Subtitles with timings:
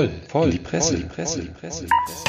[0.00, 1.84] voll, voll, in die Presse, voll, die Presse, die Presse.
[1.84, 2.24] Die Presse.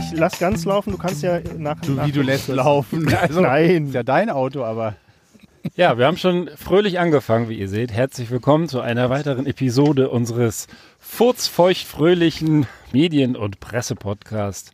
[0.00, 1.80] Ich lass ganz laufen, du kannst ja nach.
[1.80, 3.12] Du, nach wie du lässt laufen.
[3.20, 3.88] Also, Nein.
[3.88, 4.94] Ist ja dein Auto, aber.
[5.76, 7.92] Ja, wir haben schon fröhlich angefangen, wie ihr seht.
[7.92, 10.66] Herzlich willkommen zu einer weiteren Episode unseres
[10.98, 14.72] furzfeucht-fröhlichen Medien- und Presse-Podcast.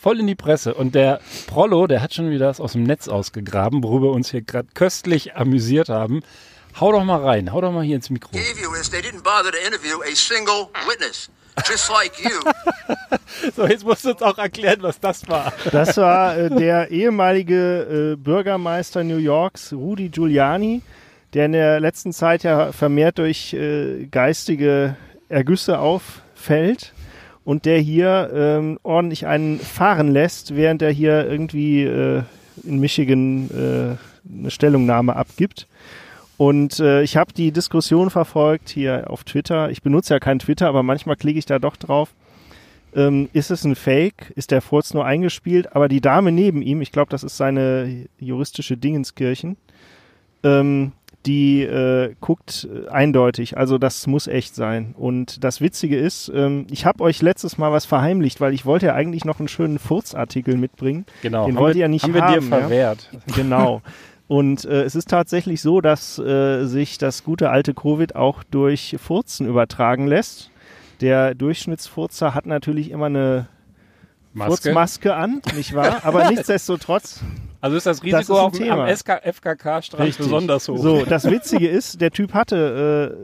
[0.00, 0.72] Voll in die Presse.
[0.72, 4.30] Und der Prollo, der hat schon wieder das aus dem Netz ausgegraben, worüber wir uns
[4.30, 6.22] hier gerade köstlich amüsiert haben.
[6.80, 8.30] Hau doch mal rein, hau doch mal hier ins Mikro.
[13.56, 15.52] So, jetzt musst du uns auch erklären, was das war.
[15.70, 20.82] Das war äh, der ehemalige äh, Bürgermeister New Yorks, Rudy Giuliani,
[21.32, 24.96] der in der letzten Zeit ja vermehrt durch äh, geistige
[25.28, 26.92] Ergüsse auffällt
[27.44, 32.22] und der hier ähm, ordentlich einen fahren lässt, während er hier irgendwie äh,
[32.64, 33.96] in Michigan äh,
[34.38, 35.66] eine Stellungnahme abgibt.
[36.36, 39.70] Und äh, ich habe die Diskussion verfolgt hier auf Twitter.
[39.70, 42.14] Ich benutze ja kein Twitter, aber manchmal klicke ich da doch drauf.
[42.94, 44.32] Ähm, ist es ein Fake?
[44.36, 45.76] Ist der Furz nur eingespielt?
[45.76, 49.56] Aber die Dame neben ihm, ich glaube, das ist seine juristische Dingenskirchen,
[50.42, 50.92] ähm,
[51.26, 53.56] die äh, guckt äh, eindeutig.
[53.56, 54.94] Also das muss echt sein.
[54.96, 58.86] Und das Witzige ist, ähm, ich habe euch letztes Mal was verheimlicht, weil ich wollte
[58.86, 61.04] ja eigentlich noch einen schönen Furzartikel mitbringen.
[61.22, 62.60] Genau, Den haben wollt wir, ihr nicht haben wir haben, dir ja?
[62.60, 63.10] verwehrt.
[63.36, 63.82] Genau.
[64.28, 68.96] Und äh, es ist tatsächlich so, dass äh, sich das gute alte Covid auch durch
[69.00, 70.50] Furzen übertragen lässt.
[71.00, 73.48] Der Durchschnittsfurzer hat natürlich immer eine
[74.32, 74.52] Maske.
[74.52, 76.04] Furzmaske an, nicht wahr?
[76.04, 77.22] Aber nichtsdestotrotz.
[77.60, 80.78] Also ist das Das Risiko ist ein auf dem, am SK, FKK-Strand besonders hoch.
[80.78, 83.16] So, das Witzige ist, der Typ hatte,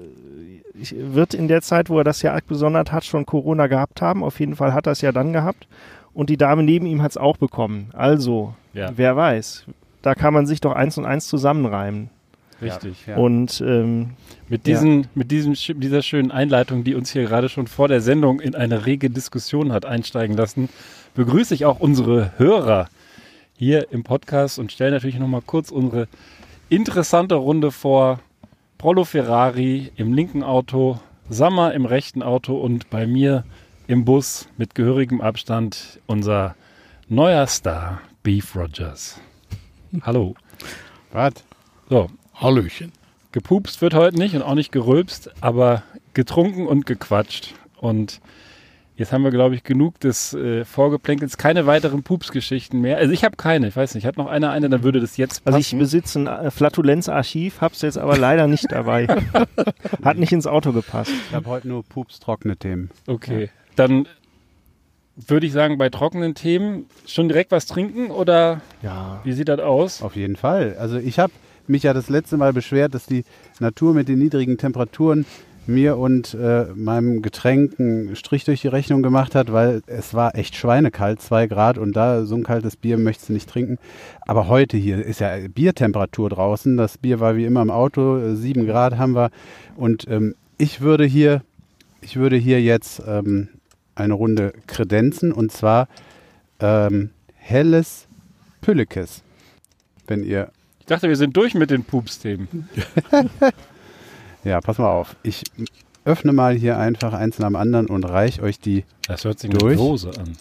[0.74, 4.02] äh, ich, wird in der Zeit, wo er das ja abgesondert hat, schon Corona gehabt
[4.02, 4.22] haben.
[4.22, 5.66] Auf jeden Fall hat er es ja dann gehabt.
[6.12, 7.90] Und die Dame neben ihm hat es auch bekommen.
[7.92, 8.90] Also, Ja.
[8.96, 9.64] wer weiß.
[10.02, 12.10] Da kann man sich doch eins und eins zusammenreimen.
[12.62, 13.06] Richtig.
[13.06, 13.16] Ja.
[13.16, 14.10] Und ähm,
[14.48, 18.40] Mit, diesen, mit diesem, dieser schönen Einleitung, die uns hier gerade schon vor der Sendung
[18.40, 20.68] in eine rege Diskussion hat einsteigen lassen,
[21.14, 22.88] begrüße ich auch unsere Hörer
[23.56, 26.08] hier im Podcast und stelle natürlich nochmal kurz unsere
[26.68, 28.20] interessante Runde vor.
[28.78, 31.00] Prollo Ferrari im linken Auto,
[31.30, 33.44] Sammer im rechten Auto und bei mir
[33.86, 36.54] im Bus mit gehörigem Abstand unser
[37.08, 39.18] neuer Star, Beef Rogers.
[40.02, 40.34] Hallo.
[41.12, 41.32] Was?
[41.88, 42.92] So, Hallöchen.
[43.32, 47.54] Gepupst wird heute nicht und auch nicht gerülpst, aber getrunken und gequatscht.
[47.78, 48.20] Und
[48.96, 51.36] jetzt haben wir, glaube ich, genug des äh, Vorgeplänkels.
[51.38, 52.96] Keine weiteren Pupsgeschichten mehr.
[52.98, 54.06] Also ich habe keine, ich weiß nicht.
[54.06, 55.78] Hat noch einer eine, dann würde das jetzt also ich passen.
[55.78, 59.06] besitze ein äh, Flatulenzarchiv, hab's jetzt aber leider nicht dabei.
[60.02, 61.10] Hat nicht ins Auto gepasst.
[61.28, 62.90] Ich habe heute nur pups trockene Themen.
[63.06, 64.06] okay, dann
[65.16, 69.20] würde ich sagen, bei trockenen Themen schon direkt was trinken oder Ja.
[69.24, 70.02] wie sieht das aus?
[70.02, 70.76] Auf jeden Fall.
[70.78, 71.32] Also ich habe
[71.66, 73.24] mich ja das letzte Mal beschwert, dass die
[73.58, 75.24] Natur mit den niedrigen Temperaturen
[75.68, 80.34] mir und äh, meinem Getränk einen Strich durch die Rechnung gemacht hat, weil es war
[80.34, 83.78] echt schweinekalt, zwei Grad und da so ein kaltes Bier möchtest du nicht trinken.
[84.22, 86.76] Aber heute hier ist ja Biertemperatur draußen.
[86.76, 89.30] Das Bier war wie immer im Auto, äh, sieben Grad haben wir.
[89.76, 91.42] Und ähm, ich würde hier,
[92.00, 93.48] ich würde hier jetzt ähm,
[93.94, 95.88] eine Runde kredenzen und zwar
[96.60, 98.06] ähm, helles
[98.60, 99.22] Püllekes.
[100.06, 100.50] Wenn ihr
[100.80, 102.68] Ich dachte, wir sind durch mit den Pups-Themen.
[104.46, 105.16] Ja, pass mal auf.
[105.24, 105.42] Ich
[106.04, 108.84] öffne mal hier einfach eins nach dem anderen und reich euch die.
[109.08, 109.76] Das hört sich Durch.
[109.76, 110.36] eine Dose an.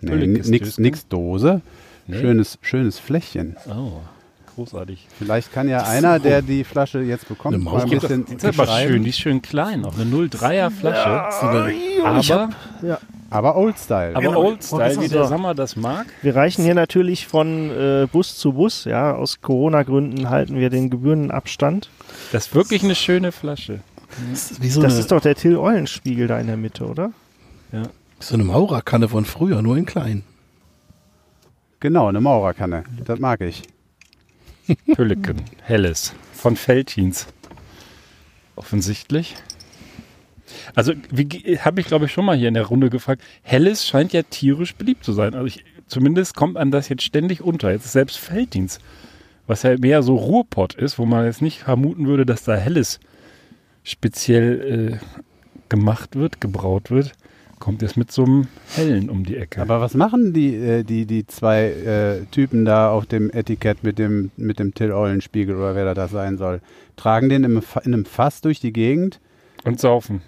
[0.00, 1.60] Nee, nix, nix Dose.
[2.06, 2.18] Nee.
[2.18, 3.56] Schönes, schönes Fläschchen.
[3.68, 4.00] Oh,
[4.54, 5.06] großartig.
[5.18, 8.24] Vielleicht kann ja einer, der die Flasche jetzt bekommt, Eine mal Maus ein gibt bisschen
[8.26, 12.18] Die ist aber schön, die ist schön klein, auch eine 03er Flasche.
[12.20, 12.98] ich aber
[13.30, 14.14] Aber Old Style.
[14.14, 14.44] aber Genau.
[14.44, 15.28] Old Style, wie der So.
[15.30, 16.06] Sommer das mag.
[16.20, 18.84] Wir reichen hier natürlich von äh, Bus zu Bus.
[18.84, 21.88] Ja, aus Corona-Gründen halten wir den gebührenden Abstand.
[22.32, 23.80] Das ist wirklich eine schöne Flasche.
[24.30, 27.12] Das ist so Das ist doch der Till Eulenspiegel da in der Mitte, oder?
[28.20, 30.22] so eine Maurerkanne von früher, nur in klein.
[31.80, 32.84] Genau, eine Maurerkanne.
[33.04, 33.62] Das mag ich.
[34.94, 37.26] Pülleken, helles, von Feltins.
[38.56, 39.34] Offensichtlich.
[40.74, 43.22] Also, habe ich glaube ich schon mal hier in der Runde gefragt.
[43.42, 45.34] Helles scheint ja tierisch beliebt zu sein.
[45.34, 47.70] Also, ich, zumindest kommt einem das jetzt ständig unter.
[47.70, 48.78] Jetzt ist selbst Feltins,
[49.46, 53.00] was ja mehr so Ruhrpott ist, wo man jetzt nicht vermuten würde, dass da Helles
[53.84, 55.22] speziell äh,
[55.68, 57.12] gemacht wird, gebraut wird,
[57.62, 59.62] kommt jetzt mit so einem Hellen um die Ecke.
[59.62, 64.00] Aber was machen die, äh, die, die zwei äh, Typen da auf dem Etikett mit
[64.00, 66.60] dem, mit dem Till Eulenspiegel oder wer da das sein soll?
[66.96, 69.20] Tragen den in einem Fass durch die Gegend?
[69.62, 70.22] Und saufen.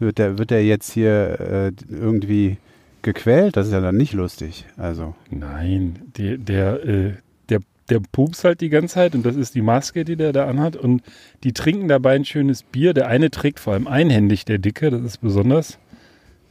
[0.00, 2.56] Wird der, wird der jetzt hier äh, irgendwie
[3.02, 3.56] gequält?
[3.56, 4.66] Das ist ja dann nicht lustig.
[4.76, 5.14] Also.
[5.30, 7.12] Nein, die, der, äh,
[7.50, 10.48] der der pups halt die ganze Zeit und das ist die Maske, die der da
[10.48, 10.74] anhat.
[10.74, 11.02] Und
[11.44, 12.94] die trinken dabei ein schönes Bier.
[12.94, 14.90] Der eine trägt vor allem einhändig, der Dicke.
[14.90, 15.78] Das ist besonders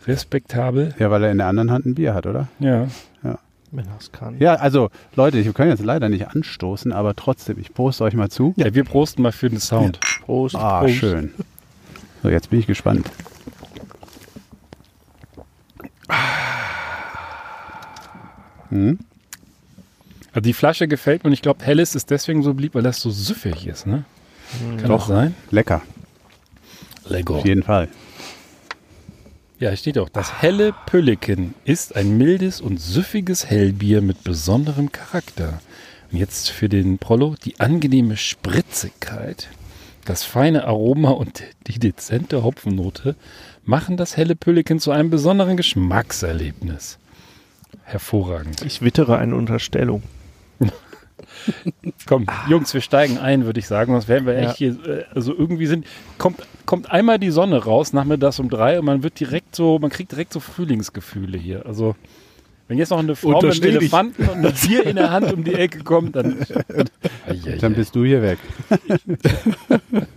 [0.07, 0.94] respektabel.
[1.00, 2.48] Ja, weil er in der anderen Hand ein Bier hat, oder?
[2.60, 2.88] Ja.
[3.72, 4.38] Wenn er es kann.
[4.40, 8.30] Ja, also Leute, ich kann jetzt leider nicht anstoßen, aber trotzdem, ich poste euch mal
[8.30, 8.54] zu.
[8.56, 10.00] Ja, wir prosten mal für den Sound.
[10.22, 10.56] Prost.
[10.56, 10.94] Ah, Prost.
[10.96, 11.34] schön.
[12.24, 13.10] So, jetzt bin ich gespannt.
[18.69, 19.00] Hm?
[20.31, 23.01] Also die Flasche gefällt mir und ich glaube, Helles ist deswegen so beliebt, weil das
[23.01, 24.04] so süffig ist, ne?
[24.78, 25.00] Kann Doch.
[25.00, 25.36] das sein?
[25.51, 25.81] Lecker,
[27.08, 27.38] Lego.
[27.38, 27.88] auf jeden Fall.
[29.57, 35.62] Ja, steht auch, das helle Pülliken ist ein mildes und süffiges Hellbier mit besonderem Charakter.
[36.12, 39.48] Und jetzt für den Prollo die angenehme Spritzigkeit,
[40.04, 43.16] das feine Aroma und die dezente Hopfennote
[43.63, 47.00] machen das helle Pülliken zu einem besonderen Geschmackserlebnis.
[47.84, 48.62] Hervorragend.
[48.63, 50.04] Ich wittere eine Unterstellung.
[52.06, 53.92] Komm, Jungs, wir steigen ein, würde ich sagen.
[53.92, 54.50] Sonst werden wir Ja.
[54.50, 55.86] echt hier, äh, also irgendwie sind,
[56.18, 59.89] kommt, kommt einmal die Sonne raus, nachmittags um drei und man wird direkt so, man
[59.89, 61.65] kriegt direkt so Frühlingsgefühle hier.
[61.65, 61.95] Also,
[62.68, 63.77] wenn jetzt noch eine Frau mit einem.
[63.77, 66.38] Elefanten und einem Bier in der Hand um die Ecke kommt, dann.
[67.62, 68.39] Dann bist du hier weg.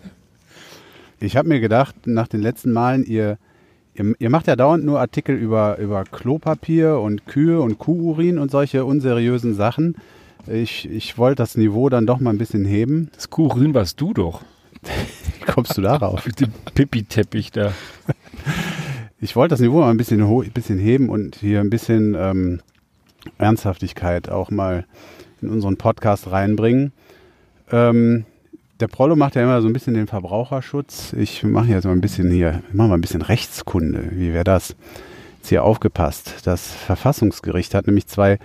[1.20, 3.38] ich habe mir gedacht, nach den letzten Malen, ihr,
[3.94, 8.50] ihr, ihr macht ja dauernd nur Artikel über, über Klopapier und Kühe und Kuhurin und
[8.50, 9.96] solche unseriösen Sachen.
[10.46, 13.10] Ich, ich wollte das Niveau dann doch mal ein bisschen heben.
[13.14, 14.42] das Kuchen warst du doch.
[14.82, 16.24] Wie kommst du darauf?
[16.26, 17.72] Mit dem Pipi-Teppich da.
[19.20, 22.60] Ich wollte das Niveau mal ein bisschen, ein bisschen heben und hier ein bisschen ähm,
[23.36, 24.84] Ernsthaftigkeit auch mal
[25.42, 26.92] in unseren Podcast reinbringen.
[27.72, 28.26] Ähm,
[28.78, 31.14] der Prollo macht ja immer so ein bisschen den Verbraucherschutz.
[31.14, 34.10] Ich mache jetzt mal ein bisschen hier, ich mache mal ein bisschen Rechtskunde.
[34.12, 34.76] Wie wäre das?
[35.38, 36.34] Jetzt hier aufgepasst.
[36.44, 38.38] Das Verfassungsgericht hat nämlich zwei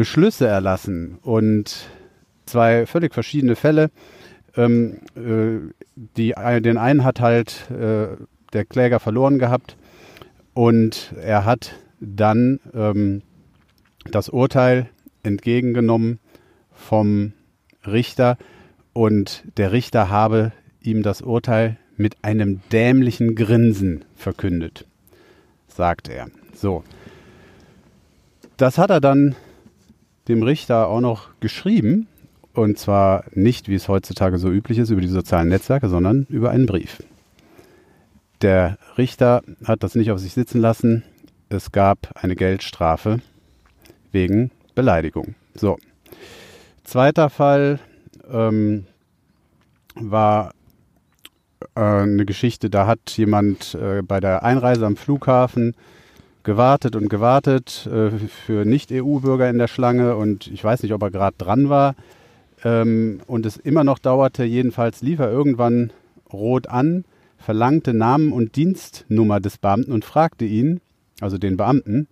[0.00, 1.90] Beschlüsse erlassen und
[2.46, 3.90] zwei völlig verschiedene Fälle.
[4.56, 5.74] Ähm, äh,
[6.16, 6.32] die,
[6.62, 8.16] den einen hat halt äh,
[8.54, 9.76] der Kläger verloren gehabt
[10.54, 13.20] und er hat dann ähm,
[14.10, 14.88] das Urteil
[15.22, 16.18] entgegengenommen
[16.72, 17.34] vom
[17.86, 18.38] Richter
[18.94, 24.86] und der Richter habe ihm das Urteil mit einem dämlichen Grinsen verkündet,
[25.68, 26.28] sagt er.
[26.54, 26.84] So.
[28.56, 29.36] Das hat er dann
[30.30, 32.06] dem Richter auch noch geschrieben
[32.54, 36.50] und zwar nicht, wie es heutzutage so üblich ist, über die sozialen Netzwerke, sondern über
[36.50, 37.02] einen Brief.
[38.42, 41.02] Der Richter hat das nicht auf sich sitzen lassen.
[41.48, 43.20] Es gab eine Geldstrafe
[44.12, 45.34] wegen Beleidigung.
[45.54, 45.78] So.
[46.84, 47.78] Zweiter Fall
[48.30, 48.86] ähm,
[49.94, 50.52] war
[51.74, 55.74] äh, eine Geschichte, da hat jemand äh, bei der Einreise am Flughafen
[56.42, 61.10] gewartet und gewartet äh, für Nicht-EU-Bürger in der Schlange und ich weiß nicht, ob er
[61.10, 61.94] gerade dran war
[62.64, 64.44] ähm, und es immer noch dauerte.
[64.44, 65.92] Jedenfalls lief er irgendwann
[66.32, 67.04] rot an,
[67.38, 70.80] verlangte Namen und Dienstnummer des Beamten und fragte ihn,
[71.20, 72.08] also den Beamten,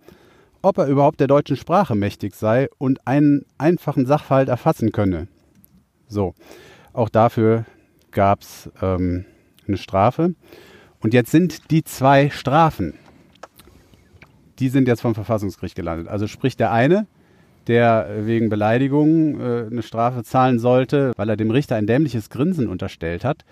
[0.61, 5.27] ob er überhaupt der deutschen Sprache mächtig sei und einen einfachen Sachverhalt erfassen könne.
[6.07, 6.33] So,
[6.93, 7.65] auch dafür
[8.11, 9.25] gab es ähm,
[9.67, 10.33] eine Strafe.
[11.01, 12.93] Und jetzt sind die zwei Strafen,
[14.59, 16.07] die sind jetzt vom Verfassungsgericht gelandet.
[16.07, 17.07] Also sprich der eine,
[17.67, 22.67] der wegen Beleidigung äh, eine Strafe zahlen sollte, weil er dem Richter ein dämliches Grinsen
[22.67, 23.45] unterstellt hat,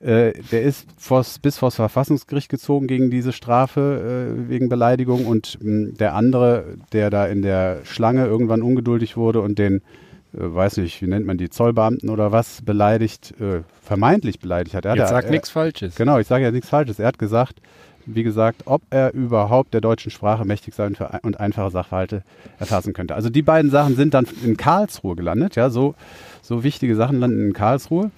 [0.00, 5.58] äh, der ist vors, bis vors Verfassungsgericht gezogen gegen diese Strafe äh, wegen Beleidigung und
[5.60, 9.80] mh, der andere, der da in der Schlange irgendwann ungeduldig wurde und den, äh,
[10.38, 14.84] weiß nicht, wie nennt man die, Zollbeamten oder was, beleidigt, äh, vermeintlich beleidigt hat.
[14.84, 15.96] Er Jetzt ja- sag er- nichts Falsches.
[15.96, 17.00] Genau, ich sage ja nichts Falsches.
[17.00, 17.60] Er hat gesagt,
[18.14, 22.22] wie gesagt, ob er überhaupt der deutschen Sprache mächtig sein und einfache Sachverhalte
[22.58, 23.14] erfassen könnte.
[23.14, 25.56] Also die beiden Sachen sind dann in Karlsruhe gelandet.
[25.56, 25.94] Ja, so,
[26.42, 28.10] so wichtige Sachen landen in Karlsruhe.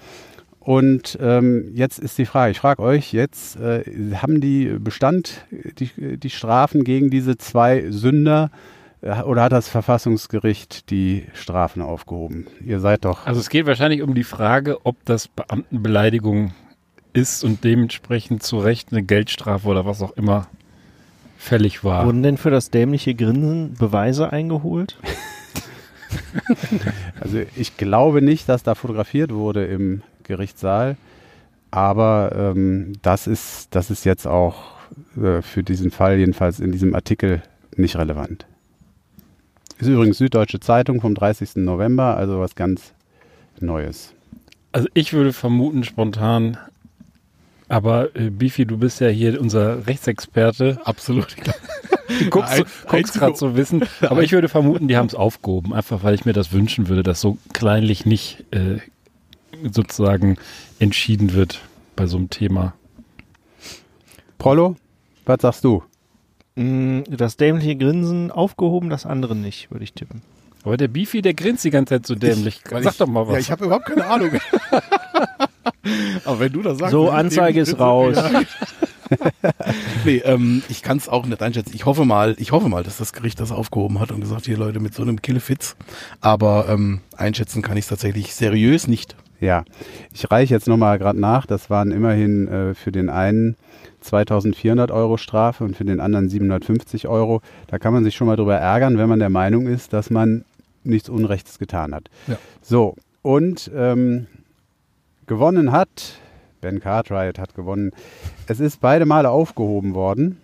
[0.60, 3.82] Und ähm, jetzt ist die Frage, ich frage euch jetzt, äh,
[4.14, 8.50] haben die Bestand, die, die Strafen gegen diese zwei Sünder
[9.00, 12.46] äh, oder hat das Verfassungsgericht die Strafen aufgehoben?
[12.64, 16.52] Ihr seid doch Also es geht wahrscheinlich um die Frage, ob das Beamtenbeleidigung
[17.12, 20.46] ist und dementsprechend zu Recht eine Geldstrafe oder was auch immer
[21.38, 22.06] fällig war.
[22.06, 24.98] Wurden denn für das dämliche Grinsen Beweise eingeholt?
[27.20, 30.96] Also ich glaube nicht, dass da fotografiert wurde im Gerichtssaal,
[31.70, 34.72] aber ähm, das, ist, das ist jetzt auch
[35.20, 37.42] äh, für diesen Fall, jedenfalls in diesem Artikel,
[37.76, 38.46] nicht relevant.
[39.78, 41.56] Ist übrigens Süddeutsche Zeitung vom 30.
[41.56, 42.92] November, also was ganz
[43.60, 44.12] Neues.
[44.72, 46.58] Also ich würde vermuten spontan,
[47.70, 50.78] aber äh, Bifi, du bist ja hier unser Rechtsexperte.
[50.84, 51.34] Absolut.
[52.20, 53.84] Die guckst, Ein- guckst gerade so wissen.
[54.02, 55.72] Aber ich würde vermuten, die haben es aufgehoben.
[55.72, 58.78] Einfach, weil ich mir das wünschen würde, dass so kleinlich nicht äh,
[59.72, 60.36] sozusagen
[60.80, 61.60] entschieden wird
[61.96, 62.74] bei so einem Thema.
[64.38, 64.76] Prollo,
[65.24, 65.82] was sagst du?
[66.56, 70.22] Mm, Das dämliche Grinsen aufgehoben, das andere nicht, würde ich tippen.
[70.64, 72.60] Aber der Beefy, der grinst die ganze Zeit so dämlich.
[72.68, 73.34] Weil Sag ich, doch mal was.
[73.34, 74.30] Ja, ich habe überhaupt keine Ahnung.
[76.24, 76.92] Aber wenn du das sagst.
[76.92, 78.16] So, Anzeige ist ist raus.
[80.04, 81.72] Nee, ähm, ich kann es auch nicht einschätzen.
[81.74, 84.56] Ich hoffe mal, ich hoffe mal, dass das Gericht das aufgehoben hat und gesagt, hier
[84.56, 85.74] Leute mit so einem Killefitz.
[86.20, 89.16] Aber ähm, einschätzen kann ich es tatsächlich seriös nicht.
[89.40, 89.64] Ja,
[90.12, 91.46] ich reiche jetzt nochmal gerade nach.
[91.46, 93.56] Das waren immerhin äh, für den einen
[94.00, 97.42] 2400 Euro Strafe und für den anderen 750 Euro.
[97.66, 100.44] Da kann man sich schon mal drüber ärgern, wenn man der Meinung ist, dass man
[100.84, 102.08] nichts Unrechtes getan hat.
[102.26, 102.38] Ja.
[102.62, 104.26] So, und ähm,
[105.30, 106.18] gewonnen hat,
[106.60, 107.92] Ben Cartwright hat gewonnen.
[108.48, 110.40] Es ist beide Male aufgehoben worden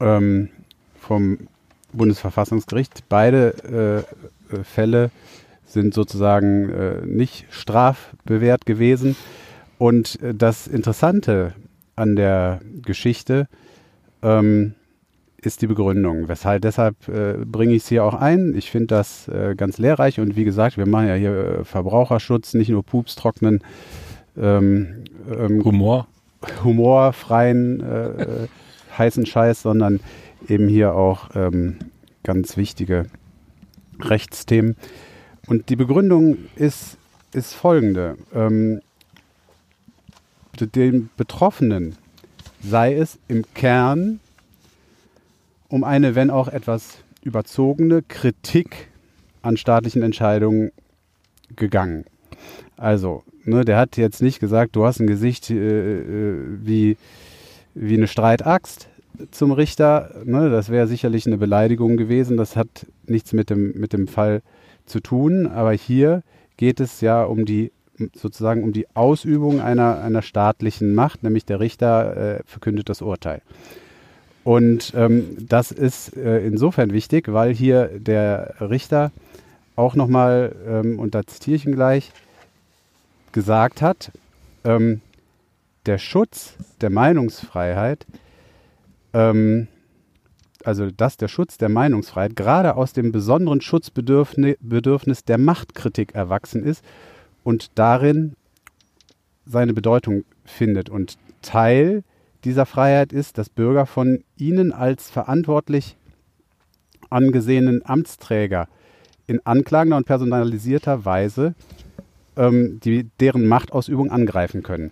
[0.00, 0.48] ähm,
[0.98, 1.38] vom
[1.92, 3.04] Bundesverfassungsgericht.
[3.08, 4.04] Beide
[4.50, 5.12] äh, äh, Fälle
[5.64, 9.14] sind sozusagen äh, nicht strafbewehrt gewesen.
[9.78, 11.54] Und äh, das Interessante
[11.94, 13.46] an der Geschichte
[14.20, 14.74] ähm,
[15.42, 16.28] ist die Begründung.
[16.28, 18.54] Weshalb, deshalb äh, bringe ich es hier auch ein.
[18.56, 22.54] Ich finde das äh, ganz lehrreich und wie gesagt, wir machen ja hier äh, Verbraucherschutz,
[22.54, 23.62] nicht nur Pups trocknen,
[24.36, 26.06] ähm, ähm, Humor.
[26.64, 28.48] humorfreien, äh, äh,
[28.96, 30.00] heißen Scheiß, sondern
[30.48, 31.76] eben hier auch ähm,
[32.22, 33.06] ganz wichtige
[34.00, 34.76] Rechtsthemen.
[35.46, 36.96] Und die Begründung ist,
[37.32, 38.16] ist folgende.
[38.34, 38.80] Ähm,
[40.58, 41.96] den Betroffenen
[42.62, 44.20] sei es im Kern
[45.70, 48.88] um eine, wenn auch etwas überzogene Kritik
[49.40, 50.72] an staatlichen Entscheidungen
[51.56, 52.04] gegangen.
[52.76, 56.96] Also, ne, der hat jetzt nicht gesagt, du hast ein Gesicht äh, äh, wie,
[57.74, 58.88] wie eine Streitaxt
[59.30, 60.22] zum Richter.
[60.24, 62.36] Ne, das wäre sicherlich eine Beleidigung gewesen.
[62.36, 64.42] Das hat nichts mit dem, mit dem Fall
[64.86, 65.46] zu tun.
[65.46, 66.22] Aber hier
[66.56, 67.72] geht es ja um die
[68.14, 73.42] sozusagen um die Ausübung einer, einer staatlichen Macht, nämlich der Richter äh, verkündet das Urteil.
[74.42, 79.12] Und ähm, das ist äh, insofern wichtig, weil hier der Richter
[79.76, 82.12] auch nochmal, ähm, und da zitiere ich ihn gleich,
[83.32, 84.12] gesagt hat,
[84.64, 85.00] ähm,
[85.86, 88.06] der Schutz der Meinungsfreiheit,
[89.12, 89.68] ähm,
[90.64, 96.62] also dass der Schutz der Meinungsfreiheit gerade aus dem besonderen Schutzbedürfnis Bedürfnis der Machtkritik erwachsen
[96.62, 96.84] ist
[97.44, 98.34] und darin
[99.46, 100.90] seine Bedeutung findet.
[100.90, 102.04] Und Teil
[102.44, 105.96] dieser Freiheit ist, dass Bürger von ihnen als verantwortlich
[107.10, 108.68] angesehenen Amtsträger
[109.26, 111.54] in anklagender und personalisierter Weise
[112.36, 114.90] ähm, die, deren Machtausübung angreifen können.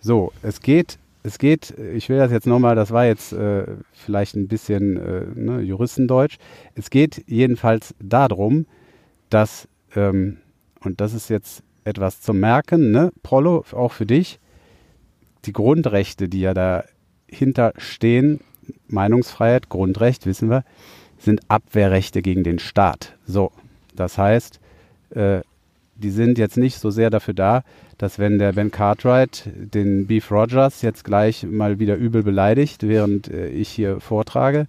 [0.00, 4.36] So, es geht, es geht, ich will das jetzt nochmal, das war jetzt äh, vielleicht
[4.36, 6.38] ein bisschen äh, ne, Juristendeutsch,
[6.74, 8.66] es geht jedenfalls darum,
[9.30, 10.38] dass, ähm,
[10.84, 14.38] und das ist jetzt etwas zum Merken, ne, Prollo, auch für dich,
[15.46, 18.40] die Grundrechte, die ja dahinter stehen,
[18.88, 20.64] Meinungsfreiheit, Grundrecht, wissen wir,
[21.18, 23.14] sind Abwehrrechte gegen den Staat.
[23.26, 23.52] So,
[23.94, 24.60] das heißt,
[25.10, 25.40] äh,
[25.96, 27.64] die sind jetzt nicht so sehr dafür da,
[27.98, 33.28] dass wenn der Ben Cartwright den Beef Rogers jetzt gleich mal wieder übel beleidigt, während
[33.28, 34.66] äh, ich hier vortrage,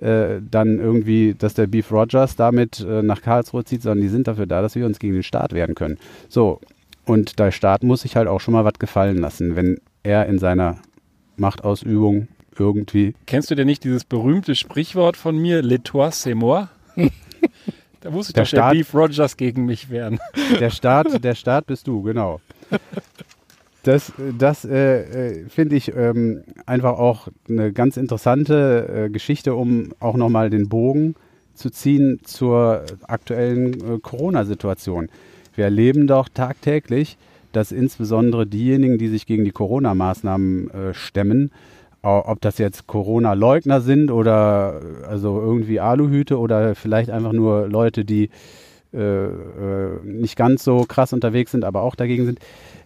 [0.00, 4.26] äh, dann irgendwie, dass der Beef Rogers damit äh, nach Karlsruhe zieht, sondern die sind
[4.26, 5.98] dafür da, dass wir uns gegen den Staat wehren können.
[6.28, 6.60] So,
[7.04, 10.38] und der Staat muss sich halt auch schon mal was gefallen lassen, wenn er in
[10.38, 10.78] seiner
[11.36, 12.28] Machtausübung
[12.58, 16.68] irgendwie Kennst du denn nicht dieses berühmte Sprichwort von mir, Le toi, c'est moi?
[18.00, 20.18] da muss ich Der doch der Staat- Beef Rogers gegen mich wehren.
[20.58, 22.40] Der Staat, der Staat bist du, genau.
[23.84, 25.02] Das, das äh,
[25.42, 30.68] äh, finde ich ähm, einfach auch eine ganz interessante äh, Geschichte, um auch nochmal den
[30.68, 31.14] Bogen
[31.54, 35.08] zu ziehen zur aktuellen äh, Corona-Situation.
[35.54, 37.16] Wir erleben doch tagtäglich,
[37.58, 41.50] dass insbesondere diejenigen, die sich gegen die Corona-Maßnahmen äh, stemmen,
[42.02, 48.04] ob das jetzt Corona-Leugner sind oder äh, also irgendwie Aluhüte oder vielleicht einfach nur Leute,
[48.04, 48.30] die
[48.94, 52.38] äh, äh, nicht ganz so krass unterwegs sind, aber auch dagegen sind.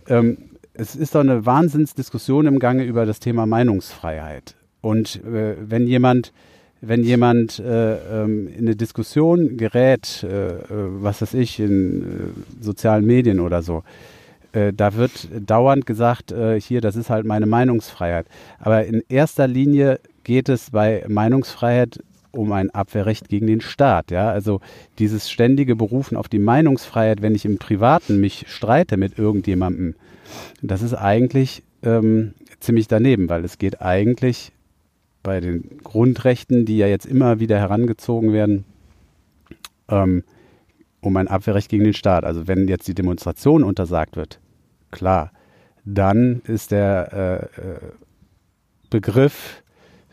[0.08, 0.38] Ähm,
[0.74, 4.56] es ist doch eine Wahnsinnsdiskussion im Gange über das Thema Meinungsfreiheit.
[4.80, 6.32] Und äh, wenn jemand,
[6.80, 13.38] wenn jemand äh, ähm, in eine Diskussion gerät, äh, was weiß ich, in sozialen Medien
[13.38, 13.84] oder so,
[14.52, 18.26] äh, da wird dauernd gesagt, äh, hier, das ist halt meine Meinungsfreiheit.
[18.58, 24.10] Aber in erster Linie geht es bei Meinungsfreiheit um ein Abwehrrecht gegen den Staat.
[24.10, 24.30] Ja?
[24.30, 24.60] Also
[24.98, 29.94] dieses ständige Berufen auf die Meinungsfreiheit, wenn ich im Privaten mich streite mit irgendjemandem,
[30.62, 34.52] das ist eigentlich ähm, ziemlich daneben, weil es geht eigentlich
[35.22, 38.64] bei den Grundrechten, die ja jetzt immer wieder herangezogen werden,
[39.88, 40.24] ähm,
[41.02, 42.24] um ein Abwehrrecht gegen den Staat.
[42.24, 44.40] Also wenn jetzt die Demonstration untersagt wird,
[44.90, 45.32] klar,
[45.84, 47.78] dann ist der äh, äh
[48.88, 49.62] Begriff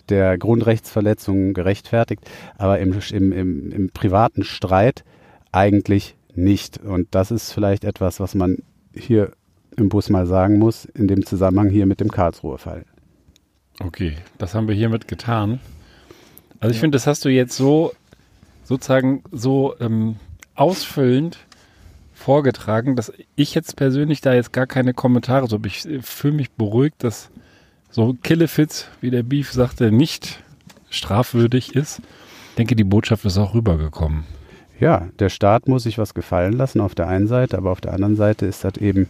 [0.08, 2.24] der Grundrechtsverletzung gerechtfertigt,
[2.58, 5.03] aber im, im, im, im privaten Streit
[5.51, 6.77] eigentlich nicht.
[6.77, 8.60] Und das ist vielleicht etwas, was man
[8.93, 9.34] hier
[9.75, 12.86] im Bus mal sagen muss, in dem Zusammenhang hier mit dem Karlsruhe-Fall.
[13.79, 15.60] Okay, das haben wir hiermit getan.
[16.60, 17.93] Also ich finde, das hast du jetzt so
[18.63, 20.17] sozusagen so ähm,
[20.60, 21.38] ausfüllend
[22.13, 25.68] vorgetragen, dass ich jetzt persönlich da jetzt gar keine Kommentare so habe.
[25.68, 27.30] Ich fühle mich beruhigt, dass
[27.92, 30.44] so Killefits, wie der Beef sagte, nicht
[30.89, 32.00] strafwürdig ist.
[32.50, 34.25] Ich denke, die Botschaft ist auch rübergekommen.
[34.80, 37.94] Ja, der Staat muss sich was gefallen lassen auf der einen Seite, aber auf der
[37.94, 39.08] anderen Seite ist das eben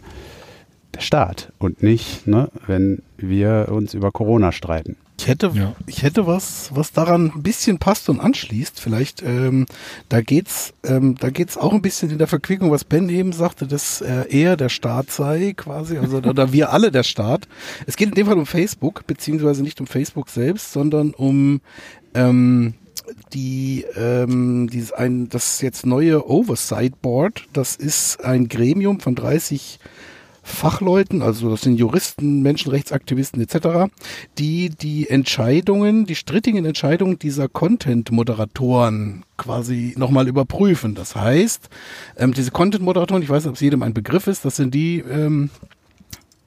[0.94, 4.96] der Staat und nicht, ne, wenn wir uns über Corona streiten.
[5.20, 5.74] Ich hätte, Ja.
[5.86, 8.80] ich hätte was, was daran ein bisschen passt und anschließt.
[8.80, 9.66] Vielleicht, ähm,
[10.08, 13.66] da geht's, ähm, da geht's auch ein bisschen in der Verquickung, was Ben eben sagte,
[13.66, 17.48] dass äh, er der Staat sei, quasi, also oder wir alle der Staat.
[17.86, 21.60] Es geht in dem Fall um Facebook, beziehungsweise nicht um Facebook selbst, sondern um
[22.14, 22.72] ähm,
[23.34, 27.44] die ähm, dieses ein das jetzt neue Oversight Board.
[27.52, 29.80] Das ist ein Gremium von 30
[30.50, 33.92] Fachleuten, also das sind Juristen, Menschenrechtsaktivisten etc.,
[34.38, 40.94] die die Entscheidungen, die strittigen Entscheidungen dieser Content-Moderatoren quasi nochmal überprüfen.
[40.94, 41.68] Das heißt,
[42.16, 44.98] ähm, diese Content-Moderatoren, ich weiß nicht, ob es jedem ein Begriff ist, das sind die,
[44.98, 45.50] ähm,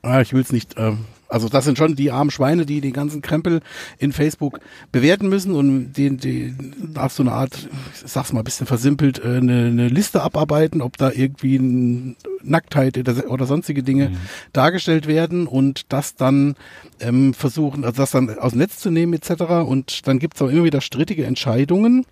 [0.02, 1.00] ah, ich will es nicht, ähm,
[1.34, 3.62] also das sind schon die armen Schweine, die den ganzen Krempel
[3.98, 4.60] in Facebook
[4.92, 7.70] bewerten müssen und den, den darfst du eine Art,
[8.06, 13.00] ich sag's mal ein bisschen versimpelt, äh, eine, eine Liste abarbeiten, ob da irgendwie Nacktheit
[13.00, 14.12] oder, sonstige Dinge
[14.54, 16.54] dargestellt werden und das dann
[17.00, 19.42] ähm, versuchen, also das dann aus dem Netz zu nehmen etc.
[19.66, 22.06] Und dann gibt's auch immer wieder strittige Entscheidungen,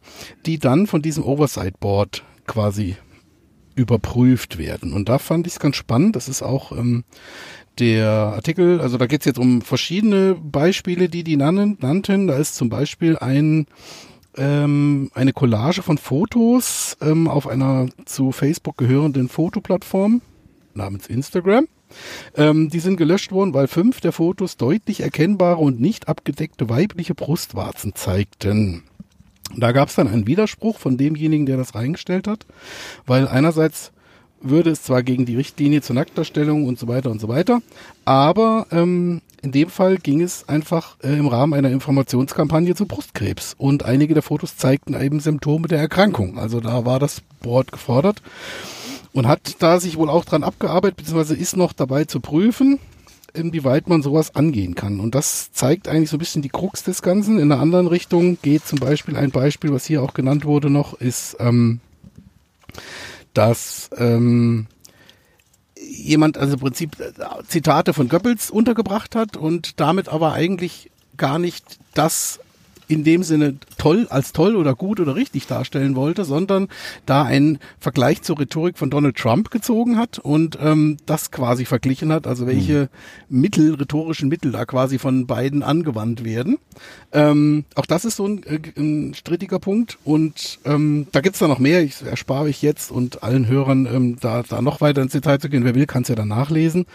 [0.47, 2.95] die dann von diesem Oversight Board quasi
[3.75, 4.93] überprüft werden.
[4.93, 6.15] Und da fand ich es ganz spannend.
[6.15, 7.03] Das ist auch ähm,
[7.81, 12.27] der Artikel, also da geht es jetzt um verschiedene Beispiele, die die nannten.
[12.27, 13.65] Da ist zum Beispiel ein
[14.37, 20.21] ähm, eine Collage von Fotos ähm, auf einer zu Facebook gehörenden Fotoplattform
[20.73, 21.67] namens Instagram.
[22.37, 27.15] Ähm, die sind gelöscht worden, weil fünf der Fotos deutlich erkennbare und nicht abgedeckte weibliche
[27.15, 28.83] Brustwarzen zeigten.
[29.57, 32.45] Da gab es dann einen Widerspruch von demjenigen, der das reingestellt hat,
[33.05, 33.91] weil einerseits
[34.41, 37.61] würde es zwar gegen die Richtlinie zur Nacktdarstellung und so weiter und so weiter,
[38.05, 43.55] aber ähm, in dem Fall ging es einfach äh, im Rahmen einer Informationskampagne zu Brustkrebs
[43.57, 46.37] und einige der Fotos zeigten eben Symptome der Erkrankung.
[46.37, 48.21] Also da war das Board gefordert
[49.13, 52.79] und hat da sich wohl auch dran abgearbeitet, beziehungsweise ist noch dabei zu prüfen,
[53.33, 54.99] inwieweit man sowas angehen kann.
[54.99, 57.39] Und das zeigt eigentlich so ein bisschen die Krux des Ganzen.
[57.39, 60.93] In einer anderen Richtung geht zum Beispiel ein Beispiel, was hier auch genannt wurde noch,
[60.93, 61.79] ist, ähm,
[63.33, 64.67] dass ähm,
[65.79, 67.11] jemand also im Prinzip äh,
[67.47, 72.39] Zitate von Goebbels untergebracht hat und damit aber eigentlich gar nicht das
[72.91, 76.67] in dem Sinne toll, als toll oder gut oder richtig darstellen wollte, sondern
[77.05, 82.11] da einen Vergleich zur Rhetorik von Donald Trump gezogen hat und ähm, das quasi verglichen
[82.11, 82.89] hat, also welche
[83.29, 86.57] Mittel, rhetorischen Mittel da quasi von beiden angewandt werden.
[87.11, 91.47] Ähm, auch das ist so ein, äh, ein strittiger Punkt und ähm, da gibt's da
[91.47, 95.13] noch mehr, ich erspare ich jetzt und allen Hörern ähm, da, da noch weiter ins
[95.13, 96.85] Detail zu gehen, wer will, kann es ja dann nachlesen.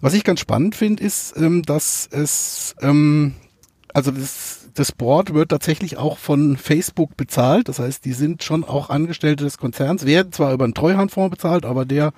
[0.00, 3.34] Was ich ganz spannend finde, ist, ähm, dass es ähm,
[3.94, 7.68] also das, das Board wird tatsächlich auch von Facebook bezahlt.
[7.68, 11.64] Das heißt, die sind schon auch Angestellte des Konzerns, werden zwar über einen Treuhandfonds bezahlt,
[11.64, 12.12] aber der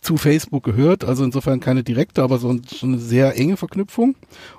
[0.00, 1.04] zu Facebook gehört.
[1.04, 4.16] Also insofern keine direkte, aber so, so eine sehr enge Verknüpfung.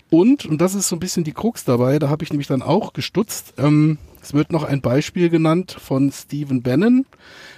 [0.10, 2.62] Und, und das ist so ein bisschen die Krux dabei, da habe ich nämlich dann
[2.62, 3.54] auch gestutzt.
[3.58, 7.06] Ähm, es wird noch ein Beispiel genannt von Stephen Bannon.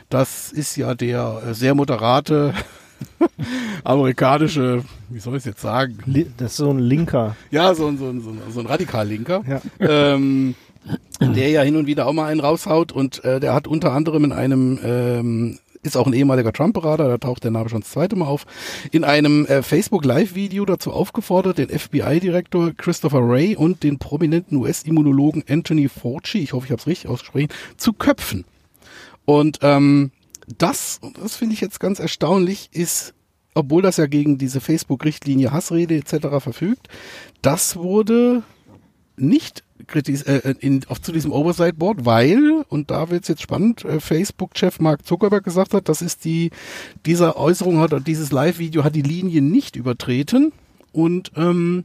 [0.09, 2.53] Das ist ja der äh, sehr moderate
[3.83, 5.97] amerikanische, wie soll ich es jetzt sagen?
[6.37, 7.35] Das ist so ein Linker.
[7.51, 9.61] Ja, so ein, so ein, so ein, so ein Radikallinker, Ja.
[9.79, 10.55] ähm,
[11.19, 14.23] der ja hin und wieder auch mal einen raushaut und äh, der hat unter anderem
[14.23, 18.15] in einem ähm, ist auch ein ehemaliger Trump-Berater, da taucht der Name schon das zweite
[18.15, 18.45] Mal auf,
[18.91, 25.87] in einem äh, Facebook-Live-Video dazu aufgefordert, den FBI-Direktor Christopher Wray und den prominenten US-Immunologen Anthony
[25.87, 28.43] Fauci, ich hoffe, ich habe es richtig ausgesprochen, zu köpfen.
[29.25, 30.11] Und ähm,
[30.47, 33.13] das, und das finde ich jetzt ganz erstaunlich, ist,
[33.53, 36.27] obwohl das ja gegen diese Facebook-Richtlinie Hassrede etc.
[36.39, 36.87] verfügt,
[37.41, 38.43] das wurde
[39.17, 43.83] nicht kritis äh, in, auf zu diesem Oversight Board, weil, und da wird's jetzt spannend,
[43.85, 46.51] äh, Facebook-Chef Mark Zuckerberg gesagt hat, das ist die,
[47.05, 50.51] diese Äußerung hat, dieses Live-Video hat die Linie nicht übertreten
[50.91, 51.83] und ähm,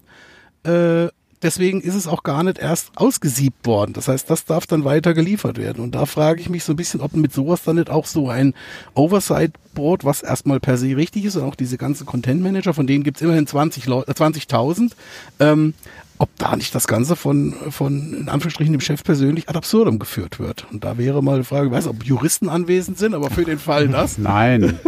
[0.64, 1.08] äh,
[1.42, 3.92] deswegen ist es auch gar nicht erst ausgesiebt worden.
[3.92, 5.82] Das heißt, das darf dann weiter geliefert werden.
[5.82, 8.28] Und da frage ich mich so ein bisschen, ob mit sowas dann nicht auch so
[8.28, 8.54] ein
[8.94, 12.86] Oversight Board, was erstmal per se richtig ist, und auch diese ganzen Content Manager, von
[12.86, 14.92] denen gibt's immerhin 20 Leu- äh, 20.000,
[15.40, 15.74] ähm,
[16.18, 20.38] ob da nicht das Ganze von, von, in Anführungsstrichen, dem Chef persönlich ad absurdum geführt
[20.38, 20.66] wird.
[20.70, 23.58] Und da wäre mal die Frage, ich weiß, ob Juristen anwesend sind, aber für den
[23.58, 24.78] Fall das, Nein.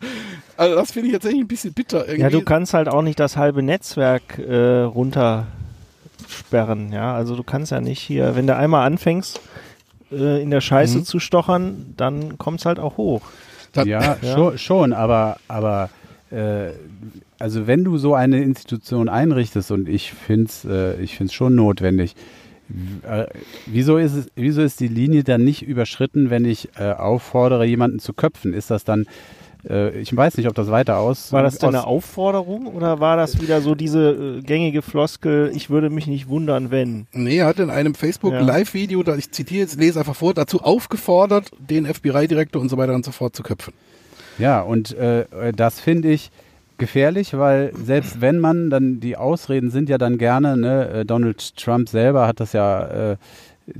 [0.56, 2.06] also das finde ich jetzt eigentlich ein bisschen bitter.
[2.06, 2.22] Irgendwie.
[2.22, 4.82] Ja, du kannst halt auch nicht das halbe Netzwerk äh,
[6.30, 7.14] runtersperren, ja.
[7.14, 9.40] Also du kannst ja nicht hier, wenn du einmal anfängst,
[10.12, 11.04] äh, in der Scheiße Mhm.
[11.04, 13.22] zu stochern, dann kommt's halt auch hoch.
[13.72, 14.34] Da- Ja, Ja.
[14.34, 15.90] Schon, schon, aber, aber
[16.30, 16.70] äh,
[17.38, 21.54] also wenn du so eine Institution einrichtest und ich finde es äh, ich find's schon
[21.54, 22.14] notwendig,
[23.08, 23.26] äh,
[23.66, 27.98] wieso, ist es, wieso ist die Linie dann nicht überschritten, wenn ich äh, auffordere, jemanden
[27.98, 28.54] zu köpfen?
[28.54, 29.06] Ist das dann, äh,
[30.00, 31.32] ich weiß nicht, ob das weiter aus...
[31.32, 35.70] War das denn eine Aufforderung oder war das wieder so diese äh, gängige Floskel, ich
[35.70, 37.06] würde mich nicht wundern, wenn?
[37.12, 38.58] Nee, er hat in einem Facebook Ja.
[38.58, 43.12] Ich zitiere jetzt, lese einfach vor, dazu aufgefordert, den FBI-Direktor und so weiter und so
[43.12, 43.72] fort zu köpfen.
[44.38, 46.30] Ja, und äh, äh, das finde ich
[46.78, 51.56] gefährlich, weil selbst wenn man dann, die Ausreden sind ja dann gerne, ne, äh, Donald
[51.56, 53.16] Trump selber hat das ja, äh,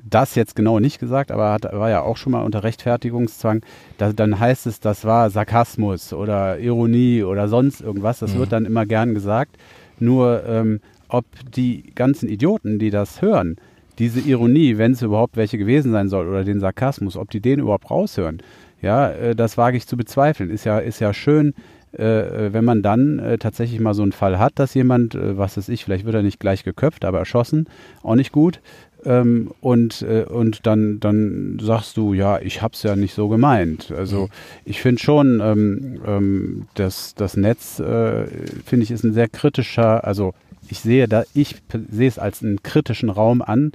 [0.03, 3.62] das jetzt genau nicht gesagt, aber hat, war ja auch schon mal unter Rechtfertigungszwang,
[3.98, 8.64] da, dann heißt es, das war Sarkasmus oder Ironie oder sonst irgendwas, das wird dann
[8.64, 9.57] immer gern gesagt.
[9.98, 11.24] Nur ähm, ob
[11.55, 13.57] die ganzen Idioten, die das hören,
[13.98, 17.61] diese Ironie, wenn es überhaupt welche gewesen sein soll, oder den Sarkasmus, ob die den
[17.61, 18.42] überhaupt raushören,
[18.81, 20.50] ja, äh, das wage ich zu bezweifeln.
[20.50, 21.55] Ist ja, ist ja schön,
[21.98, 25.37] äh, äh, wenn man dann äh, tatsächlich mal so einen Fall hat, dass jemand, äh,
[25.37, 27.66] was weiß ich, vielleicht wird er nicht gleich geköpft, aber erschossen,
[28.03, 28.61] auch nicht gut.
[29.04, 33.92] Ähm, und äh, und dann, dann sagst du, ja, ich hab's ja nicht so gemeint.
[33.96, 34.28] Also
[34.64, 38.26] ich finde schon, ähm, ähm, das, das Netz, äh,
[38.64, 40.34] finde ich, ist ein sehr kritischer, also
[40.68, 41.56] ich sehe da, ich
[41.90, 43.72] sehe es als einen kritischen Raum an,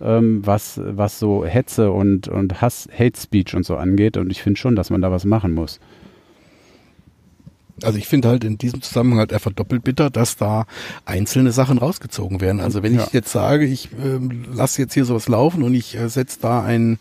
[0.00, 4.16] ähm, was, was so Hetze und, und Hass, Hate Speech und so angeht.
[4.16, 5.80] Und ich finde schon, dass man da was machen muss.
[7.82, 10.66] Also ich finde halt in diesem Zusammenhang halt einfach doppelt bitter, dass da
[11.04, 12.60] einzelne Sachen rausgezogen werden.
[12.60, 13.04] Also wenn Ja.
[13.06, 16.62] ich jetzt sage, ich ähm, lasse jetzt hier sowas laufen und ich äh, setze da
[16.64, 16.98] ein,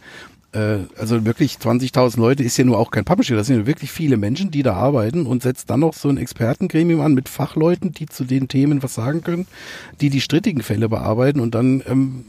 [0.52, 3.92] äh, also wirklich 20.000 Leute ist ja nur auch kein Publisher, das sind ja wirklich
[3.92, 7.92] viele Menschen, die da arbeiten und setzt dann noch so ein Expertengremium an mit Fachleuten,
[7.94, 9.48] die zu den Themen was sagen können,
[10.02, 12.26] die die strittigen Fälle bearbeiten und dann ähm,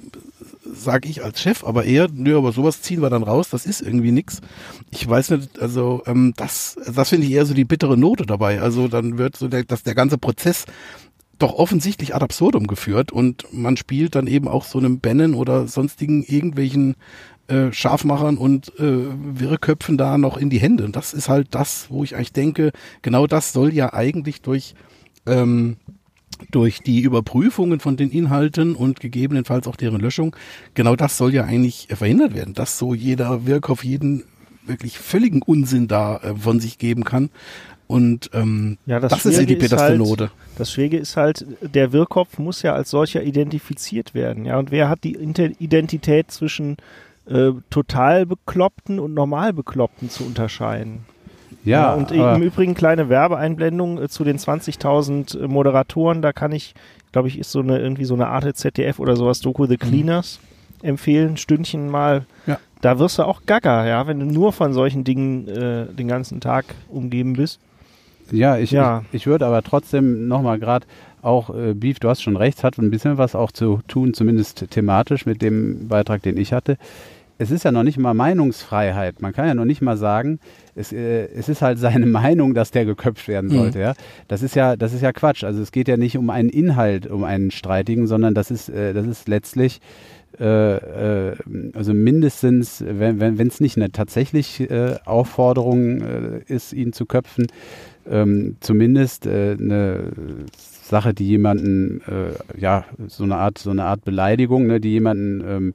[0.73, 3.81] sage ich als Chef, aber eher, nö, aber sowas ziehen wir dann raus, das ist
[3.81, 4.41] irgendwie nix.
[4.91, 8.61] Ich weiß nicht, also ähm, das, das finde ich eher so die bittere Note dabei.
[8.61, 10.67] Also dann wird so der, dass der ganze Prozess
[11.39, 15.67] doch offensichtlich ad absurdum geführt und man spielt dann eben auch so einem Bannon oder
[15.69, 16.97] sonstigen irgendwelchen
[17.49, 19.07] äh, Scharfmachern und äh,
[19.39, 20.85] Wirrköpfen da noch in die Hände.
[20.85, 24.75] Und das ist halt das, wo ich eigentlich denke, genau das soll ja eigentlich durch
[25.27, 25.77] ähm,
[26.51, 30.37] durch die Überprüfungen von den Inhalten und gegebenenfalls auch deren Löschung,
[30.75, 34.25] genau das soll ja eigentlich verhindert werden, dass so jeder Wirkkopf jeden
[34.66, 37.31] wirklich völligen Unsinn da äh, von sich geben kann.
[37.87, 40.31] Und ähm, Ja, das das, ist ja die bitterste halt-.
[40.59, 44.44] Das Schräge ist halt, der Wirrkopf muss ja als solcher identifiziert werden.
[44.44, 46.79] Ja, und wer hat die Identität zwischen
[47.27, 51.05] äh, total Bekloppten und normal Bekloppten zu unterscheiden?
[51.67, 56.23] Ja, und im Übrigen kleine Werbeeinblendung äh, zu den 20.000 äh, Moderatoren.
[56.23, 56.75] Da kann ich,
[57.13, 60.41] glaube ich, ist so eine irgendwie so eine Art ZDF oder sowas Doku The Cleaners
[60.83, 61.37] empfehlen.
[61.37, 62.25] Stündchen mal.
[62.47, 62.59] Ja.
[62.81, 66.41] Da wirst du auch gaga, ja, wenn du nur von solchen Dingen äh, den ganzen
[66.41, 67.59] Tag umgeben bist.
[68.31, 69.03] ja, ich, Ja.
[69.11, 70.87] ich, ich würde aber trotzdem nochmal gerade
[71.23, 74.71] auch, äh, Beef, du hast schon recht, hat ein bisschen was auch zu tun, zumindest
[74.71, 76.77] thematisch mit dem Beitrag, den ich hatte.
[77.39, 79.21] Es ist ja noch nicht mal Meinungsfreiheit.
[79.21, 80.39] Man kann ja noch nicht mal sagen,
[80.77, 83.81] es, äh, es ist halt seine Meinung, dass der geköpft werden sollte.
[83.81, 83.95] Ja?
[84.29, 85.43] Das ist ja, das ist ja Quatsch.
[85.43, 88.93] Also es geht ja nicht um einen Inhalt, um einen streitigen, sondern das ist, äh,
[88.93, 89.81] das ist letztlich
[90.39, 91.37] äh, äh,
[91.73, 96.03] also mindestens, wenn wenn wenn, es nicht eine tatsächlich äh, Aufforderung
[96.47, 97.47] ist, ihn zu köpfen,
[98.09, 100.12] ähm, zumindest eine
[100.87, 105.43] Sache, die jemanden, äh, ja, so eine Art, so eine Art Beleidigung, ne, die jemanden
[105.47, 105.73] ähm,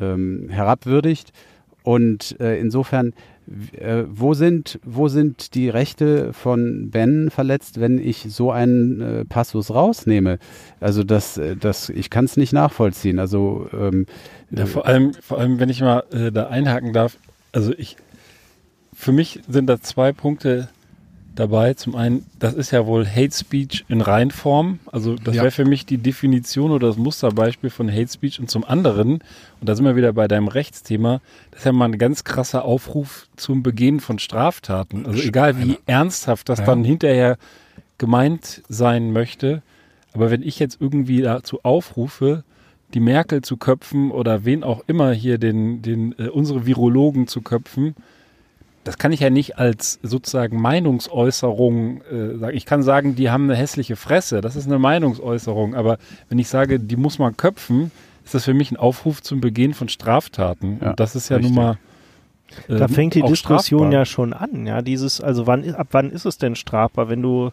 [0.00, 1.32] ähm, herabwürdigt.
[1.82, 3.12] Und äh, insofern,
[3.72, 9.24] äh, wo sind, wo sind die Rechte von Ben verletzt, wenn ich so einen äh,
[9.24, 10.38] Passus rausnehme?
[10.80, 13.18] Also das, äh, das, ich kann es nicht nachvollziehen.
[13.18, 14.06] Also ähm,
[14.50, 17.18] Ja, vor allem, vor allem, wenn ich mal äh, da einhaken darf,
[17.52, 17.96] also ich,
[18.94, 20.68] für mich sind da zwei Punkte
[21.34, 21.74] dabei.
[21.74, 24.78] Zum einen, das ist ja wohl Hate Speech in Reinform.
[24.90, 25.42] Also das Ja.
[25.42, 28.38] wäre für mich die Definition oder das Musterbeispiel von Hate Speech.
[28.40, 31.86] Und zum anderen, und da sind wir wieder bei deinem Rechtsthema, das ist ja mal
[31.86, 35.06] ein ganz krasser Aufruf zum Begehen von Straftaten.
[35.06, 36.66] Also egal wie ernsthaft das Ja.
[36.66, 37.38] dann hinterher
[37.98, 39.62] gemeint sein möchte,
[40.14, 42.44] Aber wenn ich jetzt irgendwie dazu aufrufe,
[42.92, 47.40] die Merkel zu köpfen oder wen auch immer hier den, den äh, unsere Virologen zu
[47.40, 47.94] köpfen,
[48.84, 52.56] das kann ich ja nicht als sozusagen Meinungsäußerung äh, sagen.
[52.56, 55.74] Ich kann sagen, die haben eine hässliche Fresse, das ist eine Meinungsäußerung.
[55.74, 57.90] Aber wenn ich sage, die muss man köpfen,
[58.24, 60.78] ist das für mich ein Aufruf zum Begehen von Straftaten.
[60.80, 61.54] Ja, Und das ist ja richtig.
[61.54, 61.78] nun mal.
[62.68, 63.92] äh, Da fängt die Diskussion strafbar.
[64.00, 64.82] ja schon an, ja.
[64.82, 67.50] Dieses, also wann, ab wann ist es denn strafbar, wenn du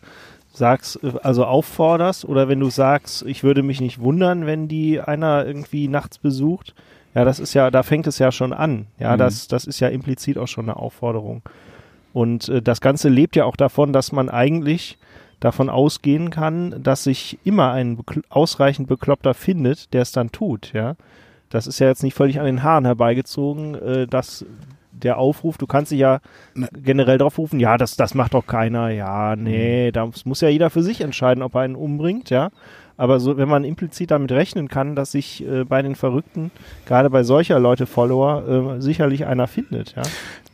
[0.51, 4.99] sagst, äh, also aufforderst oder wenn du sagst, ich würde mich nicht wundern, wenn die
[4.99, 6.73] einer irgendwie nachts besucht.
[7.15, 8.85] Ja, das ist ja, da fängt es ja schon an.
[8.99, 9.19] Ja, Mhm.
[9.19, 11.41] das, das ist ja implizit auch schon eine Aufforderung.
[12.13, 14.97] Und äh, das Ganze lebt ja auch davon, dass man eigentlich
[15.39, 20.73] davon ausgehen kann, dass sich immer ein bekl ausreichend Bekloppter findet, der es dann tut,
[20.73, 20.95] ja.
[21.49, 24.45] Das ist ja jetzt nicht völlig an den Haaren herbeigezogen, äh, dass
[24.91, 26.19] der Aufruf, du kannst dich ja
[26.55, 26.67] Ne.
[26.73, 30.69] generell drauf rufen, ja, das, das macht doch keiner, ja, nee, das muss ja jeder
[30.69, 32.49] für sich entscheiden, ob er einen umbringt, ja.
[32.99, 36.51] Aber so, wenn man implizit damit rechnen kann, dass sich äh, bei den Verrückten,
[36.85, 40.03] gerade bei solcher Leute Follower, äh, sicherlich einer findet, ja.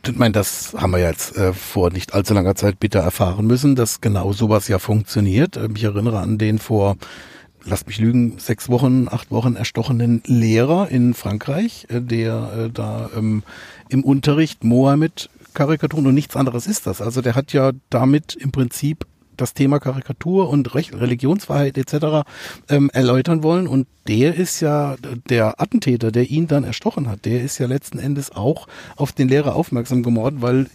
[0.06, 3.74] Ich meine, das haben wir jetzt äh, vor nicht allzu langer Zeit bitter erfahren müssen,
[3.74, 5.56] dass genau sowas ja funktioniert.
[5.56, 6.96] Ähm, ich erinnere an den vor,
[7.64, 13.10] lasst mich lügen, sechs Wochen, acht Wochen erstochenen Lehrer in Frankreich, äh, der äh, da
[13.16, 13.42] ähm,
[13.88, 17.02] im Unterricht Mohammed Karikaturen und nichts anderes ist das.
[17.02, 19.04] Also der hat ja damit im Prinzip
[19.36, 22.28] das Thema Karikatur und Religionsfreiheit etc.
[22.68, 23.66] Ähm, erläutern wollen.
[23.66, 24.96] Und der ist ja
[25.28, 29.28] der Attentäter, der ihn dann erstochen hat, der ist ja letzten Endes auch auf den
[29.28, 30.66] Lehrer aufmerksam geworden, weil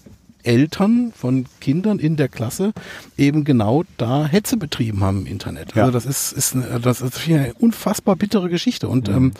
[0.43, 2.74] Eltern von Kindern in der Klasse
[3.17, 5.76] eben genau da Hetze betrieben haben im Internet.
[5.76, 5.84] Ja.
[5.84, 8.88] Also das ist, ist eine, das ist eine unfassbar bittere Geschichte.
[8.88, 9.34] Und ähm,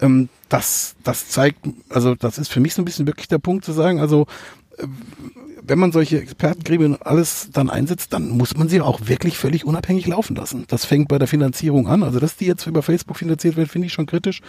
[0.00, 3.64] ähm, das, das zeigt, also das ist für mich so ein bisschen wirklich der Punkt
[3.64, 4.26] zu sagen, also
[5.66, 9.64] wenn man solche Expertengremien und alles dann einsetzt, dann muss man sie auch wirklich völlig
[9.64, 10.64] unabhängig laufen lassen.
[10.68, 12.02] Das fängt bei der Finanzierung an.
[12.02, 14.40] Also, dass die jetzt über Facebook finanziert wird, finde ich schon kritisch.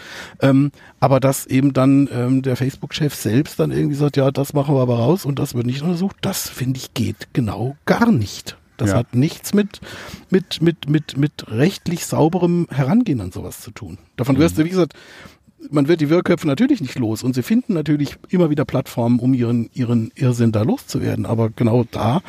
[0.41, 4.75] Ähm, aber dass eben dann ähm, der Facebook-Chef selbst dann irgendwie sagt, ja, das machen
[4.75, 8.57] wir aber raus und das wird nicht untersucht, das finde ich geht genau gar nicht.
[8.77, 8.97] Das Ja.
[8.97, 9.81] hat nichts mit,
[10.29, 13.97] mit, mit, mit, mit rechtlich sauberem Herangehen an sowas zu tun.
[14.15, 14.93] Davon wirst du, wie gesagt,
[15.71, 19.33] man wird die Wirrköpfe natürlich nicht los und sie finden natürlich immer wieder Plattformen, um
[19.33, 21.25] ihren, ihren Irrsinn da loszuwerden.
[21.25, 22.21] Aber genau da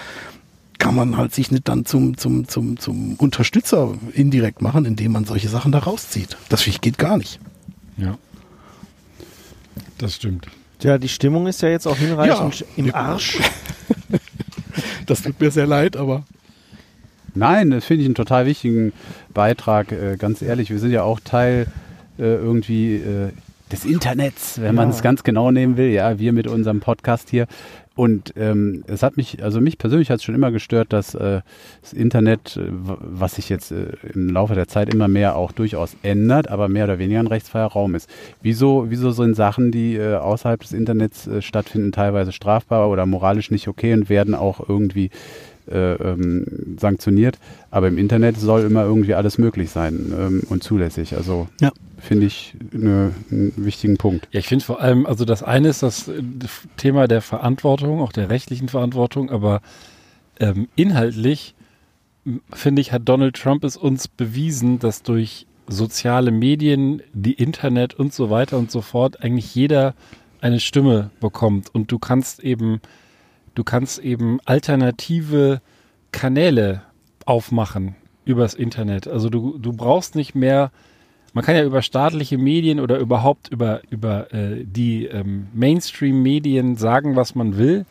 [0.79, 5.25] kann man halt sich nicht dann zum, zum, zum, zum Unterstützer indirekt machen, indem man
[5.25, 6.37] solche Sachen da rauszieht.
[6.49, 7.39] Das geht gar nicht.
[7.97, 8.17] Ja.
[9.99, 10.47] Das stimmt.
[10.83, 12.67] Ja, die Stimmung ist ja jetzt auch hinreichend Ja.
[12.77, 12.95] im.
[12.95, 13.39] Arsch.
[15.07, 16.23] Das tut mir sehr leid, aber
[17.35, 18.93] Nein, das finde ich einen total wichtigen
[19.35, 19.91] Beitrag.
[19.93, 21.67] Äh, ganz ehrlich, wir sind ja auch Teil
[22.25, 23.31] irgendwie äh,
[23.71, 25.91] des Internets, wenn man es ganz genau nehmen will.
[25.91, 27.47] Ja, wir mit unserem Podcast hier.
[27.97, 31.43] Und ähm, es hat mich, also mich persönlich hat es schon immer gestört, dass äh,
[31.83, 35.97] das Internet, äh, was sich jetzt äh, im Laufe der Zeit immer mehr auch durchaus
[36.03, 38.09] ändert, aber mehr oder weniger ein rechtsfreier Raum ist.
[38.41, 43.51] Wieso, wieso sind Sachen, die äh, außerhalb des Internets äh, stattfinden, teilweise strafbar oder moralisch
[43.51, 45.11] nicht okay und werden auch irgendwie
[45.71, 47.39] äh, ähm, sanktioniert.
[47.71, 51.17] Aber im Internet soll immer irgendwie alles möglich sein ähm, und zulässig.
[51.17, 51.71] Also Ja.
[51.99, 54.29] finde ich ne, einen wichtigen Punkt.
[54.33, 56.23] Ja, ich finde vor allem, also das eine ist das äh,
[56.77, 59.61] Thema der Verantwortung, auch der rechtlichen Verantwortung, aber
[60.39, 61.55] ähm, inhaltlich
[62.53, 68.13] finde ich, hat Donald Trump es uns bewiesen, dass durch soziale Medien, die Internet und
[68.13, 69.95] so weiter und so fort eigentlich jeder
[70.41, 72.81] eine Stimme bekommt und du kannst eben,
[73.61, 75.61] du kannst eben alternative
[76.13, 76.81] Kanäle
[77.27, 77.95] aufmachen
[78.25, 79.07] übers Internet.
[79.07, 80.71] Also du, du brauchst nicht mehr
[81.33, 87.15] man kann ja über staatliche Medien oder überhaupt über, über äh, die ähm, Mainstream-Medien sagen,
[87.15, 87.87] was man will.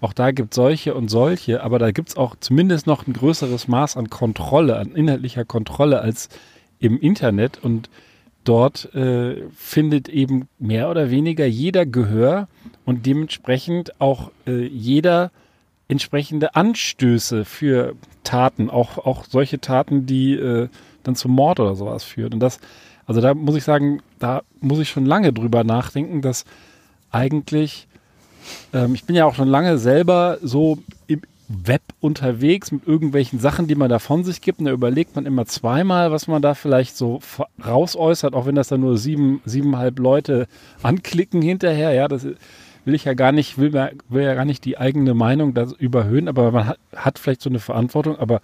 [0.00, 3.12] Auch da gibt es solche und solche, aber da gibt es auch zumindest noch ein
[3.12, 6.30] größeres Maß an Kontrolle, an inhaltlicher Kontrolle als
[6.80, 7.62] im Internet.
[7.62, 7.90] Und
[8.50, 12.48] dort äh, findet eben mehr oder weniger jeder Gehör
[12.84, 15.30] und dementsprechend auch äh, jeder
[15.86, 20.68] entsprechende Anstöße für Taten, auch, auch solche Taten, die äh,
[21.04, 22.34] dann zum Mord oder sowas führt.
[22.34, 22.58] Und das,
[23.06, 26.44] also da muss ich sagen, da muss ich schon lange drüber nachdenken, dass
[27.12, 27.86] eigentlich,
[28.72, 33.66] ähm, ich bin ja auch schon lange selber so im Web unterwegs mit irgendwelchen Sachen,
[33.66, 34.60] die man da von sich gibt.
[34.60, 37.20] Und da überlegt man immer zweimal, was man da vielleicht so
[37.64, 40.46] rausäußert, auch wenn das dann nur sieben, siebeneinhalb Leute
[40.82, 41.92] anklicken hinterher.
[41.92, 42.24] Ja, das
[42.84, 43.72] will ich ja gar nicht, will,
[44.08, 47.50] will ja gar nicht die eigene Meinung da überhöhen, aber man hat, hat vielleicht so
[47.50, 48.16] eine Verantwortung.
[48.16, 48.42] Aber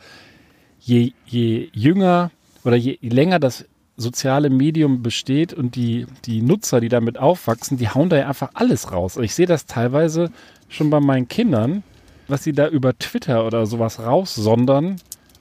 [0.81, 2.33] je, je jünger
[2.65, 3.67] oder je länger das
[3.97, 8.51] soziale Medium besteht und die, die Nutzer, die damit aufwachsen, die hauen da ja einfach
[8.55, 9.17] alles raus.
[9.17, 10.31] Ich sehe das teilweise
[10.69, 11.85] schon bei meinen Kindern,
[12.29, 14.97] was sie da über Twitter oder sowas raussondern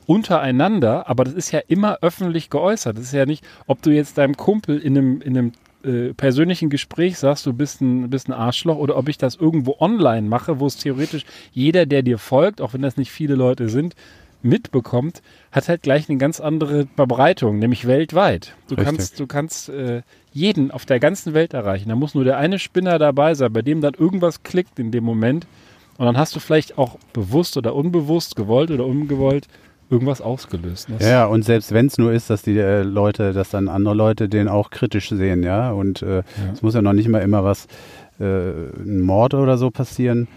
[0.05, 2.97] untereinander, aber das ist ja immer öffentlich geäußert.
[2.97, 5.51] Das ist ja nicht, ob du jetzt deinem Kumpel in einem, in einem
[5.83, 9.77] äh, persönlichen Gespräch sagst, du bist ein, bist ein Arschloch oder ob ich das irgendwo
[9.79, 13.69] online mache, wo es theoretisch jeder, der dir folgt, auch wenn das nicht viele Leute
[13.69, 13.95] sind,
[14.45, 15.21] mitbekommt,
[15.51, 18.55] hat halt gleich eine ganz andere Verbreitung, nämlich weltweit.
[18.67, 18.85] Du Richtig.
[18.85, 21.89] kannst, du kannst äh, jeden auf der ganzen Welt erreichen.
[21.89, 25.03] Da muss nur der eine Spinner dabei sein, bei dem dann irgendwas klickt in dem
[25.03, 25.47] Moment.
[25.97, 29.47] Und dann hast du vielleicht auch bewusst oder unbewusst, gewollt oder ungewollt,
[29.89, 30.87] irgendwas ausgelöst.
[30.89, 33.93] Das- Ja, und selbst wenn es nur ist, dass die äh, Leute, dass dann andere
[33.95, 35.71] Leute den auch kritisch sehen, ja.
[35.71, 37.67] Und äh, es muss ja noch nicht mal immer was,
[38.19, 40.27] äh, ein Mord oder so passieren.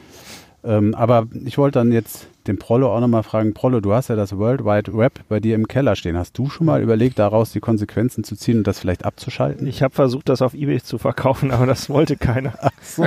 [0.64, 4.16] Ähm, aber ich wollte dann jetzt den Prollo auch nochmal fragen, Prollo, du hast ja
[4.16, 6.16] das World Wide Web bei dir im Keller stehen.
[6.16, 9.66] Hast du schon mal überlegt, daraus die Konsequenzen zu ziehen und das vielleicht abzuschalten?
[9.66, 12.54] Ich habe versucht, das auf Ebay zu verkaufen, aber das wollte keiner.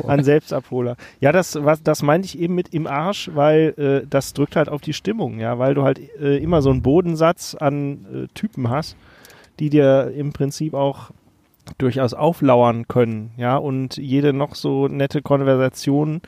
[0.08, 0.96] An Selbstabholer.
[1.20, 4.70] Ja, das, was, das meinte ich eben mit im Arsch, weil äh, das drückt halt
[4.70, 8.70] auf die Stimmung, ja, weil du halt äh, immer so einen Bodensatz an äh, Typen
[8.70, 8.96] hast,
[9.60, 11.12] die dir im Prinzip auch
[11.78, 16.22] durchaus auflauern können, ja, und jede noch so nette Konversation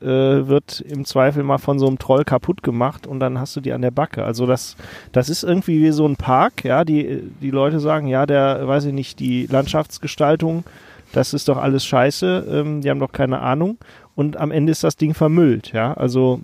[0.00, 3.60] äh, wird im Zweifel mal von so einem Troll kaputt gemacht und dann hast du
[3.60, 4.24] die an der Backe.
[4.24, 4.76] Also das,
[5.12, 8.86] das ist irgendwie wie so ein Park, ja, die, die Leute sagen, ja, der, weiß
[8.86, 10.64] ich nicht, die Landschaftsgestaltung,
[11.12, 13.78] das ist doch alles scheiße, ähm, die haben doch keine Ahnung.
[14.14, 16.40] Und am Ende ist das Ding vermüllt, ja, also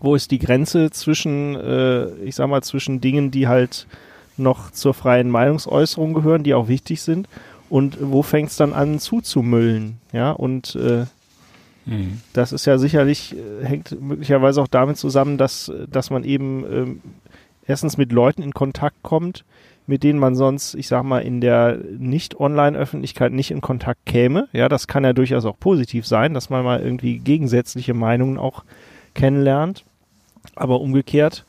[0.00, 3.86] wo ist die Grenze zwischen, äh, ich sag mal, zwischen Dingen, die halt
[4.36, 7.28] noch zur freien Meinungsäußerung gehören, die auch wichtig sind
[7.68, 11.06] und wo fängt es dann an zuzumüllen, ja, und äh,
[11.86, 12.20] Mhm.
[12.34, 17.00] das ist ja sicherlich, äh, hängt möglicherweise auch damit zusammen, dass, dass man eben ähm,
[17.66, 19.44] erstens mit Leuten in Kontakt kommt,
[19.86, 24.48] mit denen man sonst, ich sag mal, in der Nicht-Online-Öffentlichkeit nicht in Kontakt käme.
[24.52, 28.64] Ja, das kann ja durchaus auch positiv sein, dass man mal irgendwie gegensätzliche Meinungen auch
[29.14, 29.84] kennenlernt.
[30.54, 31.44] Aber umgekehrt,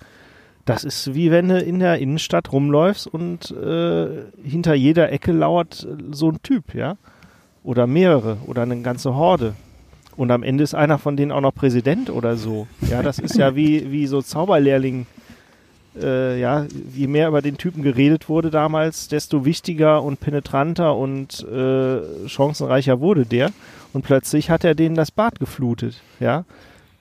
[0.65, 4.07] das ist wie wenn du in der Innenstadt rumläufst und äh,
[4.43, 6.97] hinter jeder Ecke lauert äh, so ein Typ, ja.
[7.63, 9.53] Oder mehrere oder eine ganze Horde.
[10.17, 12.67] Und am Ende ist einer von denen auch noch Präsident oder so.
[12.89, 15.05] Ja, das ist ja wie, wie so Zauberlehrling.
[15.99, 21.45] Äh, ja, je mehr über den Typen geredet wurde damals, desto wichtiger und penetranter und
[21.49, 23.51] äh, chancenreicher wurde der.
[23.93, 26.01] Und plötzlich hat er denen das Bad geflutet.
[26.19, 26.45] Ja.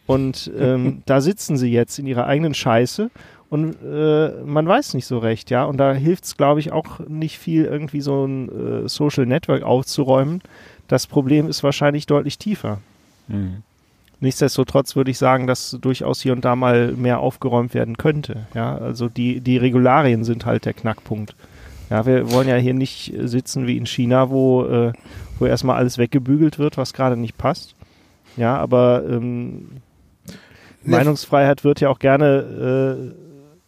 [0.06, 3.10] Und ähm, da sitzen sie jetzt in ihrer eigenen Scheiße
[3.50, 5.64] und äh, man weiß nicht so recht, ja.
[5.64, 9.64] Und da hilft es, glaube ich, auch nicht viel, irgendwie so ein äh, Social Network
[9.64, 10.40] aufzuräumen.
[10.86, 12.78] Das Problem ist wahrscheinlich deutlich tiefer.
[13.28, 13.62] Mhm.
[14.22, 18.46] Nichtsdestotrotz würde ich sagen, dass durchaus hier und da mal mehr aufgeräumt werden könnte.
[18.54, 21.34] Ja, also die, die Regularien sind halt der Knackpunkt.
[21.88, 24.92] Ja, wir wollen ja hier nicht sitzen wie in China, wo, äh,
[25.38, 27.74] wo erstmal alles weggebügelt wird, was gerade nicht passt.
[28.36, 29.68] Ja, aber ähm,
[30.82, 33.14] Ne- Meinungsfreiheit wird ja auch gerne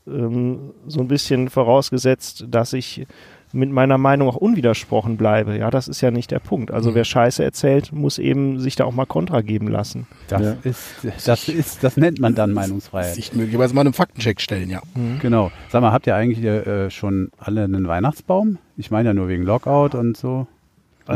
[0.07, 3.07] äh, ähm, so ein bisschen vorausgesetzt, dass ich
[3.53, 5.57] mit meiner Meinung auch unwidersprochen bleibe.
[5.57, 6.71] Ja, das ist ja nicht der Punkt.
[6.71, 10.07] Also wer Scheiße erzählt, muss eben sich da auch mal Kontra geben lassen.
[10.29, 10.57] Das, Ja.
[10.65, 10.85] ist,
[11.27, 13.15] das ist, das nennt man dann Meinungsfreiheit.
[13.15, 14.81] Sich möglicherweise mal einem Faktencheck stellen, ja.
[15.21, 15.51] Genau.
[15.71, 18.59] Sag mal, habt ihr eigentlich äh, schon alle einen Weihnachtsbaum?
[18.77, 20.47] Ich meine ja nur wegen Lockout und so.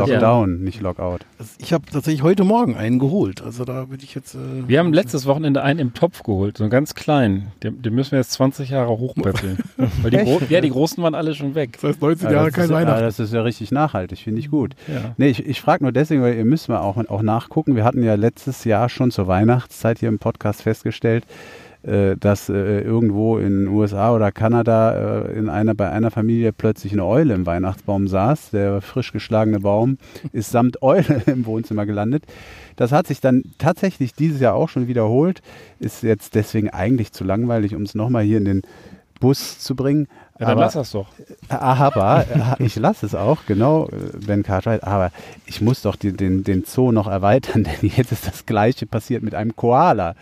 [0.02, 1.18] Also- Lockdown, nicht Lockout.
[1.38, 3.42] Also ich habe tatsächlich heute Morgen einen geholt.
[3.42, 4.34] Also da würde ich jetzt.
[4.34, 7.48] Äh, Wir haben letztes Wochenende einen im Topf geholt, so einen ganz kleinen.
[7.62, 9.58] Den, den müssen wir jetzt 20 Jahre hochpäppeln.
[10.02, 11.72] Weil die, Gro ja, die großen waren alle schon weg.
[11.74, 13.02] das heißt 19 Ja, Jahre kein ist, ja, Weihnachten.
[13.02, 14.74] das ist ja richtig nachhaltig, finde ich gut.
[14.88, 15.14] Ja.
[15.16, 17.76] Nee, ich, ich frage nur deswegen, weil ihr müsst mal auch, auch nachgucken.
[17.76, 21.24] Wir hatten ja letztes Jahr schon zur Weihnachtszeit hier im Podcast festgestellt,
[21.86, 26.52] äh, dass äh, irgendwo in den USA oder Kanada äh, in einer, bei einer Familie
[26.52, 28.50] plötzlich eine Eule im Weihnachtsbaum saß.
[28.50, 29.98] Der frisch geschlagene Baum
[30.32, 32.24] ist samt Eule im Wohnzimmer gelandet.
[32.74, 35.42] Das hat sich dann tatsächlich dieses Jahr auch schon wiederholt.
[35.78, 38.62] Ist jetzt deswegen eigentlich zu langweilig, um es nochmal hier in den
[39.20, 40.08] Bus zu bringen.
[40.38, 41.06] Ja, dann Aber- lass das doch.
[41.48, 42.26] aber
[42.58, 45.10] äh, ich lasse es auch, genau, äh, Ben Cartwright, aber
[45.46, 49.22] ich muss doch die, den, den Zoo noch erweitern, denn jetzt ist das gleiche passiert
[49.22, 50.14] mit einem Koala.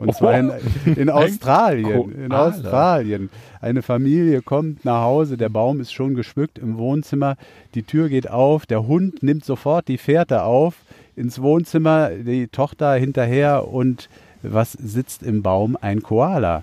[0.00, 0.52] Und zwar in,
[0.96, 2.10] in Australien.
[2.10, 2.48] In Koala.
[2.48, 3.30] Australien.
[3.60, 7.36] Eine Familie kommt nach Hause, der Baum ist schon geschmückt im Wohnzimmer,
[7.74, 10.74] die Tür geht auf, der Hund nimmt sofort die Fährte auf
[11.14, 14.08] ins Wohnzimmer, die Tochter hinterher und
[14.42, 15.76] was sitzt im Baum?
[15.80, 16.62] Ein Koala.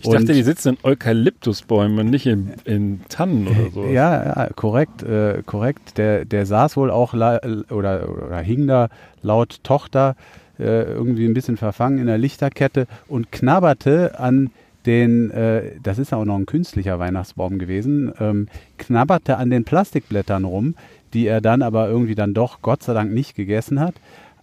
[0.00, 3.84] Ich dachte, die sitzen in Eukalyptusbäumen nicht in, in Tannen oder so.
[3.84, 5.98] Ja, ja, korrekt, äh, korrekt.
[5.98, 7.40] Der, der saß wohl auch oder,
[7.70, 8.88] oder hing da
[9.22, 10.16] laut Tochter
[10.58, 14.50] äh, irgendwie ein bisschen verfangen in der Lichterkette und knabberte an
[14.86, 20.44] den, äh, das ist auch noch ein künstlicher Weihnachtsbaum gewesen, ähm, knabberte an den Plastikblättern
[20.44, 20.74] rum,
[21.12, 23.94] die er dann aber irgendwie dann doch Gott sei Dank nicht gegessen hat.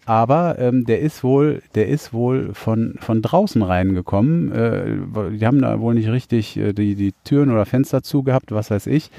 [0.06, 4.52] Aber ähm, der ist wohl, der ist wohl von, von draußen reingekommen.
[4.52, 8.70] Äh, die haben da wohl nicht richtig äh, die, die Türen oder Fenster zugehabt, was
[8.70, 9.10] weiß ich.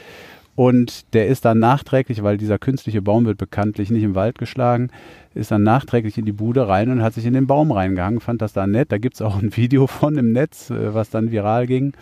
[0.55, 4.89] Und der ist dann nachträglich, weil dieser künstliche Baum wird bekanntlich nicht im Wald geschlagen,
[5.35, 8.41] ist dann nachträglich in die Bude rein und hat sich in den Baum reingehangen, fand
[8.41, 8.91] das da nett.
[8.91, 11.93] Da gibt es auch ein Video von im Netz, äh, was dann viral ging.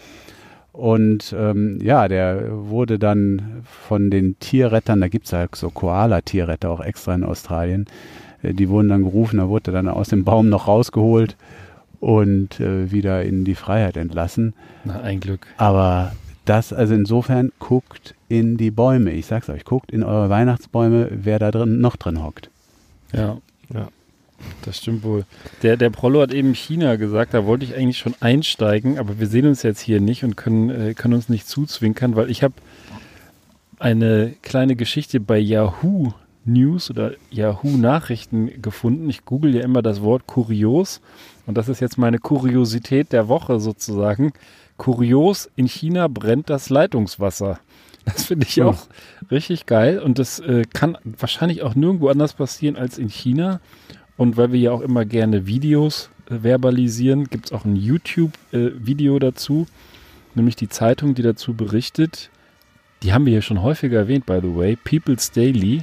[0.72, 6.68] Und ähm, ja, der wurde dann von den Tierrettern, da gibt es halt so Koala-Tierretter
[6.68, 7.86] auch extra in Australien,
[8.52, 11.36] die wurden dann gerufen, da wurde er dann aus dem Baum noch rausgeholt
[12.00, 14.54] und äh, wieder in die Freiheit entlassen.
[14.84, 15.46] Na, ein Glück.
[15.56, 16.12] Aber
[16.44, 19.12] das, also insofern, guckt in die Bäume.
[19.12, 22.50] Ich sag's euch, guckt in eure Weihnachtsbäume, wer da drin noch drin hockt.
[23.12, 23.38] Ja.
[23.72, 23.88] Ja.
[24.62, 25.24] Das stimmt wohl.
[25.62, 29.26] Der, der Prollo hat eben China gesagt, da wollte ich eigentlich schon einsteigen, aber wir
[29.26, 32.54] sehen uns jetzt hier nicht und können, äh, können uns nicht zuzwinkern, weil ich habe
[33.78, 36.12] eine kleine Geschichte bei Yahoo
[36.44, 39.08] News oder Yahoo Nachrichten gefunden.
[39.08, 41.00] Ich google ja immer das Wort kurios
[41.46, 44.32] und das ist jetzt meine Kuriosität der Woche sozusagen.
[44.76, 47.60] Kurios, in China brennt das Leitungswasser.
[48.04, 48.86] Das finde ich auch
[49.30, 53.60] richtig geil und das äh, kann wahrscheinlich auch nirgendwo anders passieren als in China.
[54.16, 59.18] Und weil wir ja auch immer gerne Videos äh, verbalisieren, gibt es auch ein YouTube-Video
[59.18, 59.66] dazu,
[60.34, 62.30] nämlich die Zeitung, die dazu berichtet.
[63.02, 64.76] Die haben wir hier schon häufiger erwähnt, by the way.
[64.76, 65.82] People's Daily,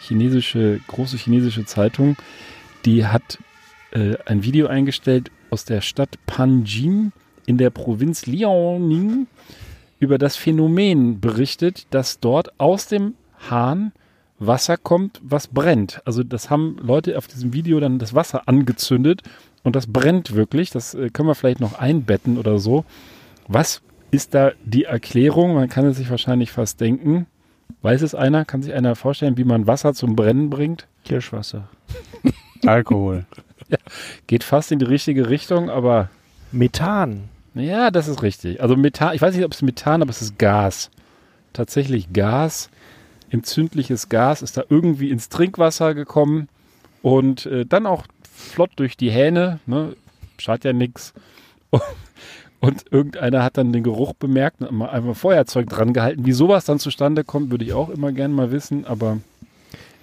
[0.00, 2.16] chinesische, große chinesische Zeitung,
[2.84, 3.38] die hat
[3.92, 7.12] äh, ein Video eingestellt aus der Stadt Panjin
[7.46, 9.26] in der Provinz Liaoning
[9.98, 13.14] über das Phänomen berichtet, dass dort aus dem
[13.50, 13.92] Hahn
[14.38, 16.00] Wasser kommt, was brennt.
[16.06, 19.22] Also das haben Leute auf diesem Video dann das Wasser angezündet
[19.62, 20.70] und das brennt wirklich.
[20.70, 22.84] Das äh, können wir vielleicht noch einbetten oder so.
[23.46, 25.54] Was ist da die Erklärung?
[25.54, 27.26] Man kann es sich wahrscheinlich fast denken.
[27.82, 28.44] Weiß es einer?
[28.44, 30.86] Kann sich einer vorstellen, wie man Wasser zum Brennen bringt?
[31.04, 31.68] Kirschwasser.
[32.66, 33.24] Alkohol.
[34.26, 36.10] Geht fast in die richtige Richtung, aber
[36.52, 37.28] Methan.
[37.54, 38.60] ja, das ist richtig.
[38.60, 40.90] Also Methan, ich weiß nicht, ob es Methan, aber es ist Gas.
[41.52, 42.70] Tatsächlich Gas.
[43.30, 46.48] Entzündliches Gas ist da irgendwie ins Trinkwasser gekommen
[47.02, 49.60] und äh, dann auch flott durch die Hähne.
[49.66, 49.94] Ne?
[50.38, 51.12] Schadet ja nichts.
[52.60, 56.26] Und, irgendeiner hat dann den Geruch bemerkt und mal einfach Feuerzeug dran gehalten.
[56.26, 59.18] Wie sowas dann zustande kommt, würde ich auch immer gerne mal wissen, aber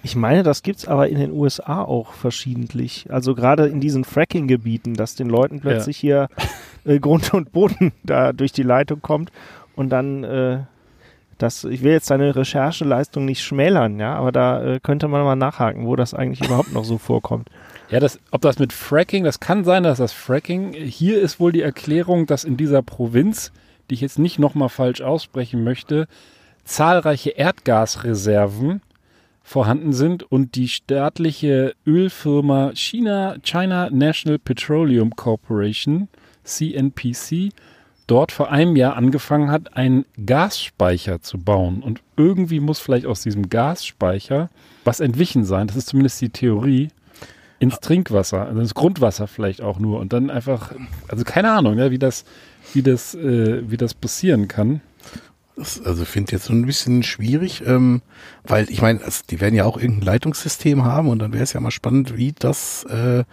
[0.02, 3.06] Ich meine, das gibt's aber in den USA auch verschiedentlich.
[3.10, 6.28] Also gerade in diesen Fracking-Gebieten, dass den Leuten plötzlich hier
[6.84, 9.30] äh, Grund und Boden da durch die Leitung kommt
[9.76, 10.60] und dann äh,
[11.38, 15.36] das, ich will jetzt deine Rechercheleistung nicht schmälern, ja, aber da äh, könnte man mal
[15.36, 17.48] nachhaken, wo das eigentlich überhaupt noch so vorkommt.
[17.90, 21.52] Ja, das, ob das mit Fracking, das kann sein, dass das Fracking, hier ist wohl
[21.52, 23.50] die Erklärung, dass in dieser Provinz,
[23.88, 26.06] die ich jetzt nicht nochmal falsch aussprechen möchte,
[26.64, 28.82] zahlreiche Erdgasreserven
[29.42, 36.08] vorhanden sind und die staatliche Ölfirma China, China National Petroleum Corporation,
[36.44, 37.54] CNPC,
[38.06, 41.82] dort vor einem Jahr angefangen hat, einen Gasspeicher zu bauen.
[41.82, 44.50] Und irgendwie muss vielleicht aus diesem Gasspeicher
[44.84, 45.68] was entwichen sein.
[45.68, 46.88] Das ist zumindest die Theorie
[47.60, 50.72] ins Trinkwasser, also ins Grundwasser vielleicht auch nur und dann einfach,
[51.08, 52.24] also keine Ahnung, ja, wie das,
[52.72, 54.80] wie das, äh, wie das passieren kann.
[55.56, 58.00] Das, also finde jetzt so ein bisschen schwierig, ähm,
[58.44, 61.52] weil ich meine, also die werden ja auch irgendein Leitungssystem haben und dann wäre es
[61.52, 63.24] ja mal spannend, wie das äh,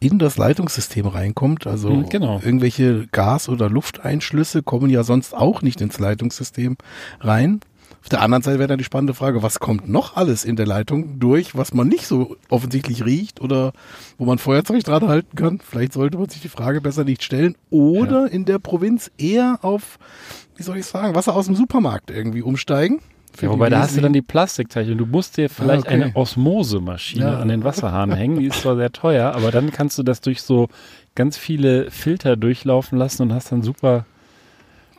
[0.00, 1.66] in das Leitungssystem reinkommt.
[1.66, 2.40] Also Mhm, genau.
[2.44, 6.76] irgendwelche Gas- oder Lufteinschlüsse kommen ja sonst auch nicht ins Leitungssystem
[7.20, 7.60] rein.
[8.02, 10.66] Auf der anderen Seite wäre dann die spannende Frage, was kommt noch alles in der
[10.66, 13.72] Leitung durch, was man nicht so offensichtlich riecht oder
[14.16, 15.60] wo man Feuerzeug dran halten kann.
[15.62, 17.54] Vielleicht sollte man sich die Frage besser nicht stellen.
[17.70, 19.98] Oder in der Provinz eher auf,
[20.56, 23.00] wie soll ich sagen, Wasser aus dem Supermarkt irgendwie umsteigen.
[23.42, 24.96] Ja, wobei da hast du dann die Plastikteilchen.
[24.98, 26.02] Du musst dir vielleicht Ah, okay.
[26.04, 27.38] eine Osmosemaschine Ja.
[27.40, 28.38] an den Wasserhahn hängen.
[28.40, 30.68] Die ist zwar sehr teuer, aber dann kannst du das durch so
[31.14, 34.06] ganz viele Filter durchlaufen lassen und hast dann super,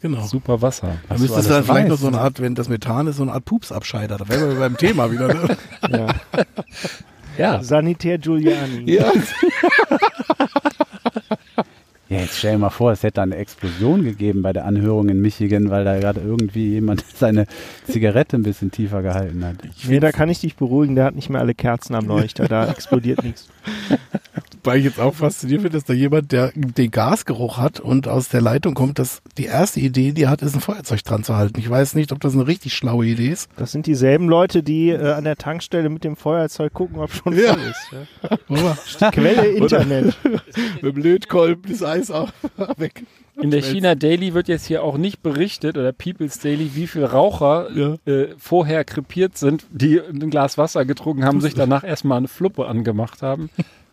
[0.01, 0.25] genau.
[0.25, 0.97] super Wasser.
[1.07, 3.33] Da müsste es dann vielleicht noch so eine Art, wenn das Methan ist, so eine
[3.33, 4.17] Art Pupsabscheider.
[4.17, 5.27] Da wären wir beim Thema wieder.
[5.33, 5.57] Ne?
[5.91, 6.07] Ja.
[7.37, 8.91] Ja, Sanitär Giuliani.
[8.91, 9.11] ja.
[12.09, 15.21] Ja, jetzt stell dir mal vor, es hätte eine Explosion gegeben bei der Anhörung in
[15.21, 17.45] Michigan, weil da gerade irgendwie jemand seine
[17.85, 19.57] Zigarette ein bisschen tiefer gehalten hat.
[19.87, 22.67] Nee, da kann ich dich beruhigen, der hat nicht mehr alle Kerzen am Leuchter, da
[22.67, 23.47] explodiert nichts.
[24.63, 28.29] Weil ich jetzt auch fasziniert finde, dass da jemand, der den Gasgeruch hat und aus
[28.29, 31.35] der Leitung kommt, dass die erste Idee, die er hat, ist ein Feuerzeug dran zu
[31.35, 31.59] halten.
[31.59, 33.49] Ich weiß nicht, ob das eine richtig schlaue Idee ist.
[33.57, 37.37] Das sind dieselben Leute, die äh, an der Tankstelle mit dem Feuerzeug gucken, ob schon
[37.37, 37.53] Ja.
[37.53, 38.77] voll ist.
[38.99, 39.11] Ja.
[39.11, 40.17] Quelle Internet.
[40.81, 42.31] mit dem Lötkolben das Eis auch
[42.77, 43.03] weg.
[43.41, 47.09] In der China Daily wird jetzt hier auch nicht berichtet, oder People's Daily, wie viele
[47.11, 47.95] Raucher Ja.
[48.05, 52.67] äh, vorher krepiert sind, die ein Glas Wasser getrunken haben, sich danach erstmal eine Fluppe
[52.67, 53.49] angemacht haben,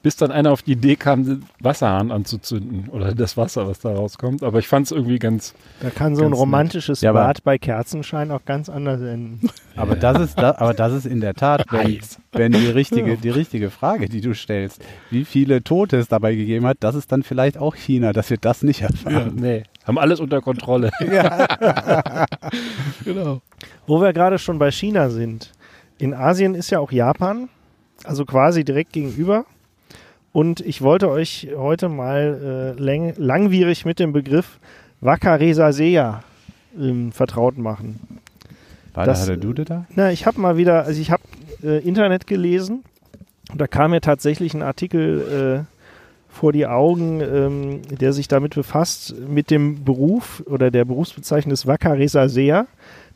[0.07, 3.93] bis dann einer auf die Idee kam, den Wasserhahn anzuzünden oder das Wasser, was da
[3.93, 4.45] rauskommt.
[4.45, 6.41] Aber ich fand es irgendwie ganz, Da kann so ein Ganz nett.
[6.41, 9.41] romantisches Ja, aber- Bad bei Kerzenschein auch ganz anders enden.
[9.75, 11.99] Aber das ist, da, aber das ist in der Tat, wenn,
[12.33, 14.81] wenn die richtige, die richtige Frage, die du stellst,
[15.11, 18.39] wie viele Tote es dabei gegeben hat, das ist dann vielleicht auch China, dass wir
[18.39, 19.33] das nicht erfahren.
[19.35, 20.93] nee, haben alles unter Kontrolle.
[23.05, 23.41] Genau.
[23.87, 25.53] Wo wir gerade schon bei China sind.
[25.99, 27.49] In Asien ist ja auch Japan,
[28.05, 29.45] also quasi direkt gegenüber.
[30.37, 34.59] Und ich wollte euch heute mal äh, läng langwierig mit dem Begriff
[35.01, 36.23] Wakaresasea
[36.79, 38.19] ähm, vertraut machen.
[38.93, 39.87] War Das- da der Dude da?
[39.95, 41.23] Na, ich habe mal wieder, also ich habe
[41.65, 42.85] äh, Internet gelesen
[43.51, 45.75] und da kam mir tatsächlich ein Artikel äh,
[46.29, 51.67] vor die Augen, ähm, der sich damit befasst, mit dem Beruf oder der Berufsbezeichnung des
[51.67, 52.67] Wakaresasea,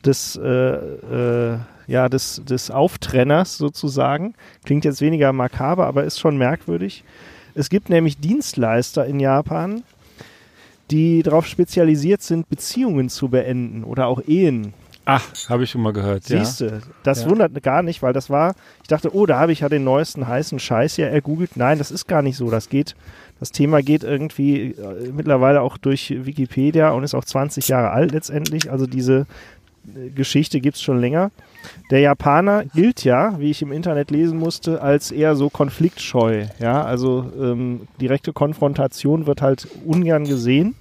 [0.07, 1.59] des, äh, äh,
[1.91, 4.34] ja, des, des Auftrenners sozusagen.
[4.64, 7.05] Klingt jetzt weniger makaber, aber ist schon merkwürdig.
[7.55, 9.82] Es gibt nämlich Dienstleister in Japan,
[10.91, 14.72] die darauf spezialisiert sind, Beziehungen zu beenden oder auch Ehen.
[15.05, 16.28] Ach, habe ich schon mal gehört.
[16.28, 16.45] Ja.
[16.45, 17.30] Siehst du, das Ja.
[17.30, 20.28] wundert gar nicht, weil das war, ich dachte, oh, da habe ich ja den neuesten
[20.28, 21.57] heißen Scheiß ja ergoogelt.
[21.57, 22.51] Nein, das ist gar nicht so.
[22.51, 22.95] Das geht,
[23.41, 28.12] das Thema geht irgendwie äh, mittlerweile auch durch Wikipedia und ist auch 20 Jahre alt
[28.12, 28.70] letztendlich.
[28.70, 29.26] Also diese
[30.14, 31.31] Geschichte gibt es schon länger.
[31.91, 36.47] Der Japaner gilt ja, wie ich im Internet lesen musste, als eher so konfliktscheu.
[36.59, 40.74] Ja, also ähm, direkte Konfrontation wird halt ungern gesehen.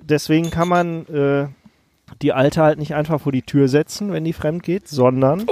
[0.00, 1.46] Deswegen kann man äh,
[2.22, 5.46] die Alte halt nicht einfach vor die Tür setzen, wenn die fremd geht, sondern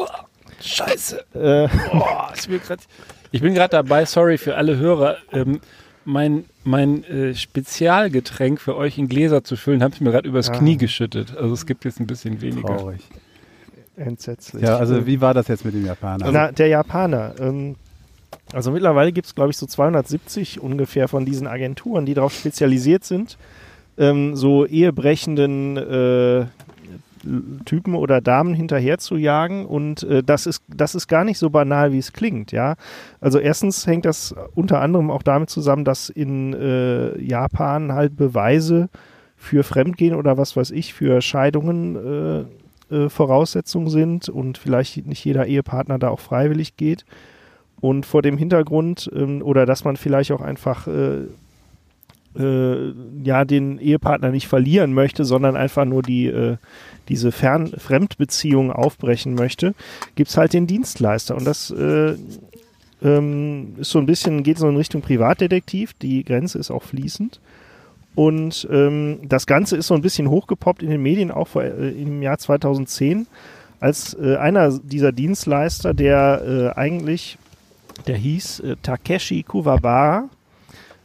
[0.61, 1.25] Scheiße.
[1.35, 2.05] äh, Oh,
[3.31, 5.61] ich bin gerade dabei, sorry für alle Hörer, ähm,
[6.09, 10.49] mein, mein äh, Spezialgetränk für euch in Gläser zu füllen, habe ich mir gerade übers
[10.49, 10.57] Ah.
[10.57, 11.37] Knie geschüttet.
[11.37, 12.77] Also es gibt jetzt ein bisschen weniger.
[12.77, 13.01] Traurig.
[13.97, 14.63] entsetzlich.
[14.63, 16.31] Ja, also wie war das jetzt mit dem Japaner?
[16.33, 17.35] Na, der Japaner.
[17.39, 17.77] Ähm,
[18.55, 23.05] also mittlerweile gibt es, glaube ich, so 270 ungefähr von diesen Agenturen, die darauf spezialisiert
[23.05, 23.37] sind,
[23.99, 26.47] ähm, so ehebrechenden äh,
[27.65, 29.67] Typen oder Damen hinterher zu jagen.
[29.67, 32.53] Und äh, das, ist, das ist gar nicht so banal, wie es klingt.
[32.53, 32.77] Ja?
[33.21, 38.89] Also erstens hängt das unter anderem auch damit zusammen, dass in äh, Japan halt Beweise
[39.37, 41.97] für Fremdgehen oder was weiß ich, für Scheidungen
[42.91, 47.05] äh, äh, Voraussetzungen sind und vielleicht nicht jeder Ehepartner da auch freiwillig geht.
[47.81, 50.89] Und vor dem Hintergrund, ähm, oder dass man vielleicht auch einfach
[52.39, 52.93] äh,
[53.25, 56.57] ja den Ehepartner nicht verlieren möchte, sondern einfach nur die äh,
[57.09, 59.75] diese Fern Fremdbeziehung aufbrechen möchte,
[60.15, 61.37] gibt es halt den Dienstleister.
[61.37, 62.15] Und das äh,
[63.03, 65.95] ähm, ist so ein bisschen, geht so in Richtung Privatdetektiv.
[65.95, 67.41] Die Grenze ist auch fließend.
[68.15, 71.91] Und ähm, das Ganze ist so ein bisschen hochgepoppt in den Medien, auch vor, äh,
[71.91, 73.27] im Jahr 2010,
[73.81, 76.43] als äh, einer dieser Dienstleister, der
[76.75, 77.39] äh, eigentlich,
[78.09, 80.29] der hieß äh, Takeshi Kuwabara,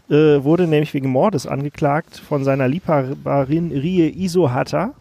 [0.09, 4.93] äh, wurde nämlich wegen Mordes angeklagt von seiner Liebhaberin Rie Isohata.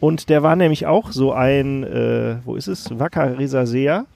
[0.00, 4.06] Und der war nämlich auch so ein, äh, wo ist es, Wakaresasea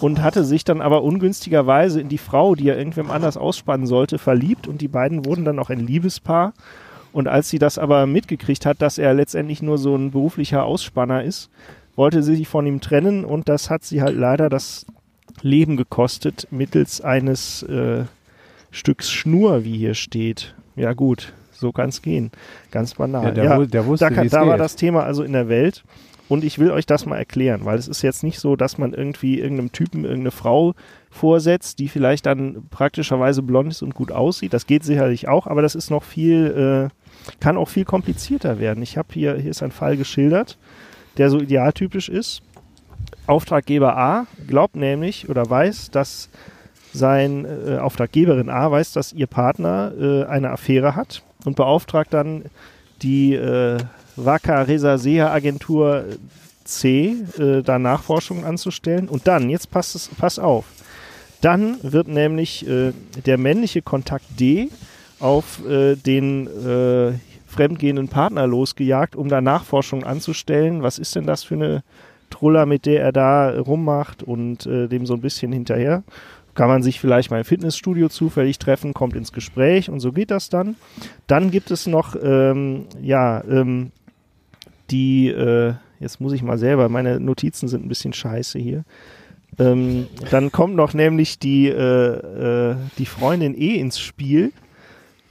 [0.00, 4.18] und hatte sich dann aber ungünstigerweise in die Frau, die er irgendwem anders ausspannen sollte,
[4.18, 6.52] verliebt und die beiden wurden dann auch ein Liebespaar.
[7.12, 11.22] Und als sie das aber mitgekriegt hat, dass er letztendlich nur so ein beruflicher Ausspanner
[11.22, 11.48] ist,
[11.96, 14.84] wollte sie sich von ihm trennen und das hat sie halt leider das
[15.40, 18.04] Leben gekostet mittels eines äh,
[18.74, 20.54] Stücks Schnur, wie hier steht.
[20.74, 22.32] Ja gut, so kann es gehen.
[22.72, 23.26] Ganz banal.
[23.26, 25.84] Ja, der, Ja, der wusste, da, da war das Thema also in der Welt.
[26.26, 28.94] Und ich will euch das mal erklären, weil es ist jetzt nicht so, dass man
[28.94, 30.74] irgendwie irgendeinem Typen irgendeine Frau
[31.10, 34.54] vorsetzt, die vielleicht dann praktischerweise blond ist und gut aussieht.
[34.54, 38.82] Das geht sicherlich auch, aber das ist noch viel, äh, kann auch viel komplizierter werden.
[38.82, 40.58] Ich habe hier, hier ist ein Fall geschildert,
[41.18, 42.42] der so idealtypisch ist.
[43.26, 46.30] Auftraggeber A glaubt nämlich oder weiß, dass
[46.94, 52.44] sein äh, Auftraggeberin A weiß, dass ihr Partner äh, eine Affäre hat und beauftragt dann
[53.02, 53.78] die äh,
[54.16, 56.04] Waka Resasea Agentur
[56.64, 59.08] C, äh, da Nachforschungen anzustellen.
[59.08, 60.64] Und dann, jetzt passt es, pass auf,
[61.40, 62.92] dann wird nämlich äh,
[63.26, 64.70] der männliche Kontakt D
[65.20, 67.12] auf äh, den äh,
[67.46, 70.82] fremdgehenden Partner losgejagt, um da Nachforschungen anzustellen.
[70.82, 71.82] Was ist denn das für eine
[72.30, 76.02] Truller, mit der er da rummacht und äh, dem so ein bisschen hinterher?
[76.54, 80.30] Kann man sich vielleicht mal im Fitnessstudio zufällig treffen, kommt ins Gespräch und so geht
[80.30, 80.76] das dann.
[81.26, 83.90] Dann gibt es noch, ähm, ja, ähm,
[84.90, 88.84] die, äh, jetzt muss ich mal selber, meine Notizen sind ein bisschen scheiße hier.
[89.58, 94.52] Ähm, dann kommt noch nämlich die, äh, äh, die Freundin E ins Spiel,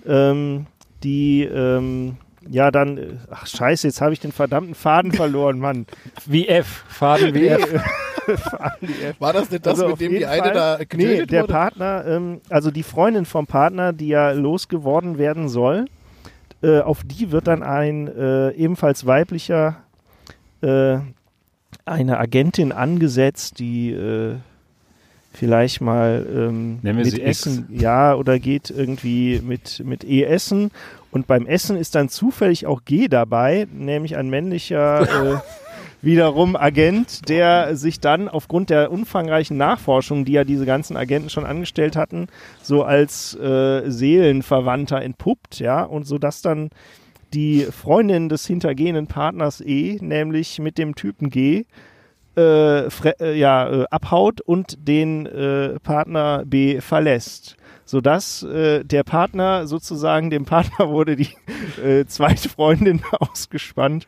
[0.05, 0.65] ähm,
[1.03, 2.17] die ähm,
[2.49, 5.85] ja dann, äh, ach scheiße, jetzt habe ich den verdammten Faden verloren, Mann.
[6.25, 7.65] Wie F, Faden wie F.
[8.25, 9.19] Faden die F.
[9.19, 11.41] War das nicht das, Also mit dem die jeden eine Fall- da Nee, getötet der
[11.43, 11.53] wurde?
[11.53, 15.85] Partner, ähm, also die Freundin vom Partner, die ja losgeworden werden soll,
[16.61, 19.77] äh, auf die wird dann ein äh, ebenfalls weiblicher,
[20.61, 20.97] äh,
[21.85, 24.35] eine Agentin angesetzt, die äh,
[25.33, 27.45] vielleicht mal ähm, Nennen wir mit sie X.
[27.47, 30.71] Essen, ja, oder geht irgendwie mit, mit E essen.
[31.13, 35.01] Und beim Essen ist dann zufällig auch G dabei, nämlich ein männlicher
[35.35, 35.37] äh,
[36.01, 41.45] wiederum Agent, der sich dann aufgrund der umfangreichen Nachforschung, die ja diese ganzen Agenten schon
[41.45, 42.27] angestellt hatten,
[42.63, 46.71] so als äh, Seelenverwandter entpuppt, ja, und so dass dann
[47.31, 51.65] die Freundin des hintergehenden Partners E, nämlich mit dem Typen G,
[52.35, 57.55] äh, äh, ja, äh, abhaut und den äh, Partner B verlässt.
[57.85, 61.29] Sodass äh, der Partner sozusagen, dem Partner wurde die
[61.83, 64.07] äh, zweite Freundin ausgespannt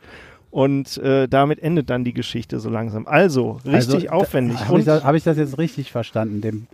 [0.51, 3.07] und äh, damit endet dann die Geschichte so langsam.
[3.07, 4.59] Also, richtig Also, aufwendig.
[4.67, 6.39] Habe ich, das- hab ich das jetzt richtig verstanden?
[6.41, 6.67] Dem,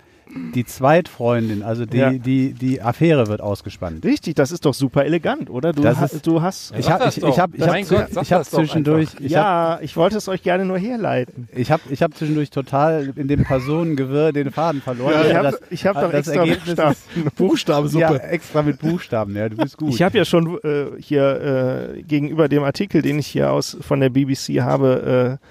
[0.55, 2.11] die Zweitfreundin, also die, Ja.
[2.11, 4.03] die, die Affäre wird ausgespannt.
[4.05, 5.73] richtig, das ist doch super elegant, oder?
[5.73, 6.73] Du, Das ha ist- du hast.
[6.77, 9.79] Ich Sag habe ich, ich hab, ich hab, Gott, ich hab zwischendurch, ich hab, ja,
[9.81, 11.47] ich wollte es euch gerne nur herleiten.
[11.53, 15.13] ich hab, ich hab zwischendurch total in dem Personengewirr den Faden verloren.
[15.23, 16.91] ich Ja, habe das- hab doch das extra Ergebnis Buchstaben.
[17.25, 18.03] ist- Buchstabensuppe.
[18.03, 19.89] Ja, extra mit Buchstaben, ja, du bist gut.
[19.93, 23.99] Ich habe ja schon äh, hier äh, gegenüber dem Artikel, den ich hier aus von
[23.99, 25.45] der BBC habe, äh,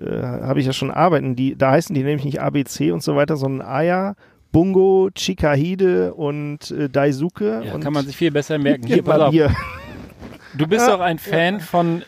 [0.00, 1.36] äh, habe ich ja schon arbeiten.
[1.36, 4.14] Die, da heißen die nämlich nicht ABC und so weiter, sondern Aya,
[4.52, 7.62] Bungo, Chikahide und äh, Daisuke.
[7.64, 8.86] Ja, und kann man sich viel besser merken.
[8.86, 9.32] Hier, pass auf.
[9.32, 9.54] hier.
[10.56, 12.02] Du bist doch ein Fan von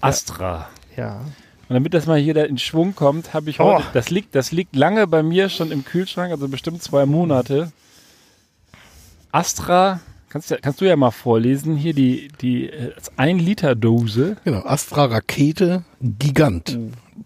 [0.00, 0.68] Astra.
[0.96, 1.20] Ja.
[1.68, 3.90] Und damit das mal hier da in Schwung kommt, habe ich heute, Oh.
[3.92, 7.72] das liegt, das liegt lange bei mir schon im Kühlschrank, also bestimmt zwei Monate.
[9.32, 10.00] Astra,
[10.30, 12.70] kannst, ja, kannst du ja mal vorlesen, hier die, die
[13.16, 14.36] 1 Liter Dose.
[14.44, 16.78] Genau, Astra Rakete Gigant.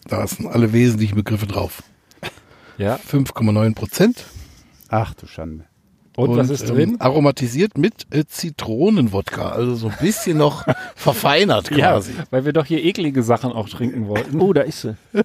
[0.09, 1.83] Da sind alle wesentlichen Begriffe drauf.
[2.79, 2.97] Ja.
[2.97, 4.25] 5,9 Prozent.
[4.89, 5.65] Ach du Schande.
[6.17, 6.91] Und, was ist drin?
[6.91, 12.13] Ähm, aromatisiert mit äh, Zitronenwodka, also so ein bisschen noch verfeinert Ja, quasi.
[12.31, 14.39] weil wir doch hier eklige Sachen auch trinken wollten.
[14.41, 14.97] Oh, da ist sie.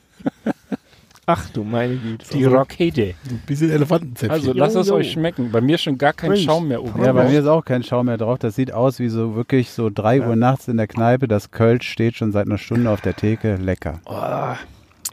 [1.29, 2.25] Ach du meine Güte.
[2.31, 3.13] die Rakete.
[3.29, 4.31] Ein bisschen Elefantenzäpfchen.
[4.31, 5.51] Also Jo, lasst es euch schmecken.
[5.51, 6.45] Bei mir schon gar kein Mensch.
[6.45, 7.03] Schaum mehr oben.
[7.03, 8.39] Ja, bei mir ist auch kein Schaum mehr drauf.
[8.39, 11.27] Das sieht aus wie so wirklich so drei Uhr nachts in der Kneipe.
[11.27, 13.57] Das Kölsch steht schon seit einer Stunde auf der Theke.
[13.57, 13.99] Lecker.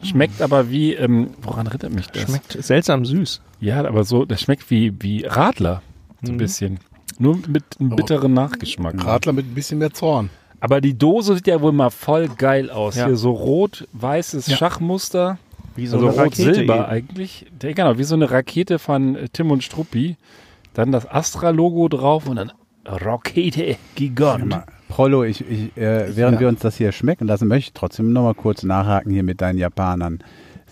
[0.04, 2.22] Schmeckt aber wie, ähm, woran erinnert mich das?
[2.22, 3.40] Schmeckt seltsam süß.
[3.58, 5.82] Ja, aber so, das schmeckt wie, wie Radler.
[6.22, 6.78] So ein bisschen.
[7.18, 9.04] Nur mit einem bitteren Nachgeschmack.
[9.04, 10.30] Radler mit ein bisschen mehr Zorn.
[10.60, 12.94] Aber die Dose sieht ja wohl mal voll geil aus.
[12.96, 13.06] Ja.
[13.06, 14.56] Hier so rot-weißes Ja.
[14.56, 15.38] Schachmuster.
[15.76, 17.46] Wie also rot-silber eigentlich.
[17.58, 20.16] Genau, wie so eine Rakete von äh, Tim und Struppi.
[20.74, 22.52] Dann das Astra-Logo drauf und dann
[22.84, 24.60] Rakete Gigant.
[24.88, 26.40] Prollo, ich, ich, äh, während Ja.
[26.40, 29.58] wir uns das hier schmecken lassen, möchte ich trotzdem nochmal kurz nachhaken hier mit deinen
[29.58, 30.22] Japanern.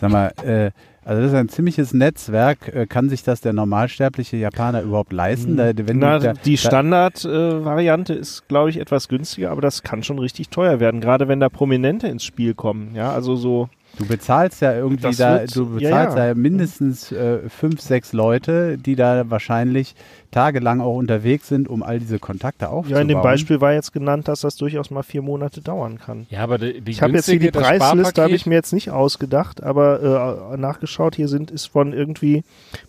[0.01, 0.71] Sag mal, äh,
[1.05, 2.69] also das ist ein ziemliches Netzwerk.
[2.75, 5.57] Äh, kann sich das der normalsterbliche Japaner überhaupt leisten?
[5.57, 10.03] Da, wenn Na, da, die da, Standard-Variante ist, glaube ich, etwas günstiger, aber das kann
[10.03, 12.95] schon richtig teuer werden, gerade wenn da Prominente ins Spiel kommen.
[12.95, 13.69] Ja, also so.
[13.99, 16.28] Du bezahlst ja irgendwie Das da, wird- du bezahlst ja.
[16.28, 19.95] ja, mindestens äh, fünf, sechs Leute, die da wahrscheinlich
[20.30, 22.97] tagelang auch unterwegs sind, um all diese Kontakte aufzubauen.
[22.97, 26.26] Ja, in dem Beispiel war jetzt genannt, dass das durchaus mal vier Monate dauern kann.
[26.30, 28.90] Ja, aber die, die Ich habe jetzt hier die Preisliste, habe ich mir jetzt nicht
[28.90, 32.45] ausgedacht, aber äh, nachgeschaut, hier sind ist von irgendwie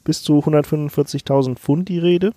[0.05, 2.31] bis zu 145.000 Pfund die Rede,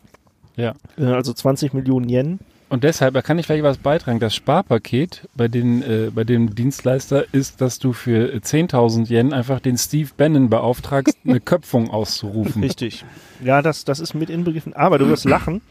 [0.56, 0.74] Ja.
[0.98, 2.38] äh, also 20 Millionen Yen.
[2.68, 4.18] Und deshalb, da kann ich vielleicht was beitragen.
[4.18, 9.32] Das Sparpaket bei, den, äh, bei dem Dienstleister ist, dass du für äh, 10.000 Yen
[9.32, 12.62] einfach den Steve Bannon beauftragst, eine Köpfung auszurufen.
[12.62, 13.04] Richtig.
[13.44, 14.72] Ja, das, das ist mit inbegriffen.
[14.72, 15.62] Aber du wirst lachen.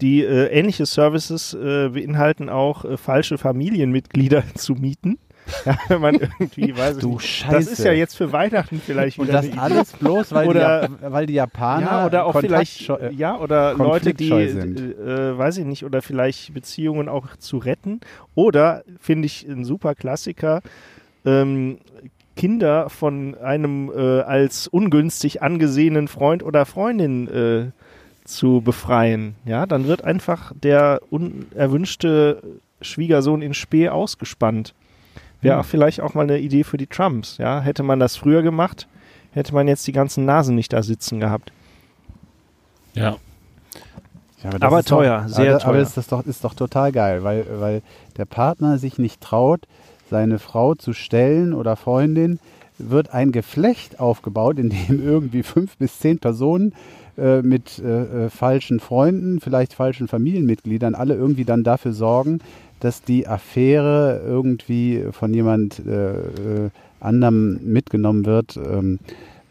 [0.00, 5.18] Die äh, ähnliche Services äh, beinhalten auch äh, falsche Familienmitglieder zu mieten.
[5.64, 7.26] Ja, wenn man irgendwie weiß Du nicht.
[7.26, 7.54] Scheiße.
[7.54, 9.60] Das ist ja jetzt für Weihnachten vielleicht Und wieder das eine Idee.
[9.60, 13.38] alles bloß, weil, Oder- die, weil die Japaner Ja, oder auch vielleicht, kontaktscheu- äh, ja,
[13.38, 18.00] oder Leute, die, äh, weiß ich nicht, oder vielleicht Beziehungen auch zu retten.
[18.34, 20.60] Oder, finde ich, ein super Klassiker,
[21.24, 21.78] ähm,
[22.36, 27.70] Kinder von einem äh, als ungünstig angesehenen Freund oder Freundin äh,
[28.24, 29.34] zu befreien.
[29.44, 32.42] Ja, dann wird einfach der unerwünschte
[32.80, 34.74] Schwiegersohn in Spee ausgespannt.
[35.42, 35.60] Wäre Hm.
[35.60, 37.38] auch vielleicht auch mal eine Idee für die Trumps.
[37.38, 38.86] Ja, hätte man das früher gemacht,
[39.32, 41.52] hätte man jetzt die ganzen Nasen nicht da sitzen gehabt.
[42.94, 43.16] Ja.
[44.42, 45.82] Ja, das Aber ist doch- teuer, sehr aber, Aber teuer.
[45.82, 47.82] ist das doch, ist doch total geil, weil, weil
[48.16, 49.60] der Partner sich nicht traut,
[50.10, 52.40] seine Frau zu stellen oder Freundin
[52.78, 56.72] wird ein Geflecht aufgebaut, in dem irgendwie fünf bis zehn Personen
[57.18, 62.40] äh, mit äh, äh, falschen Freunden, vielleicht falschen Familienmitgliedern, alle irgendwie dann dafür sorgen,
[62.80, 66.70] dass die Affäre irgendwie von jemand äh, äh,
[67.00, 68.56] anderem mitgenommen wird.
[68.56, 68.98] Ähm,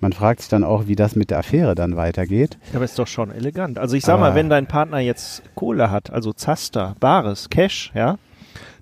[0.01, 2.57] man fragt sich dann auch, wie das mit der Affäre dann weitergeht.
[2.73, 3.77] Aber ist doch schon elegant.
[3.77, 7.91] Also ich sag Aber- mal, wenn dein Partner jetzt Kohle hat, also Zaster, Bares, Cash,
[7.93, 8.17] ja,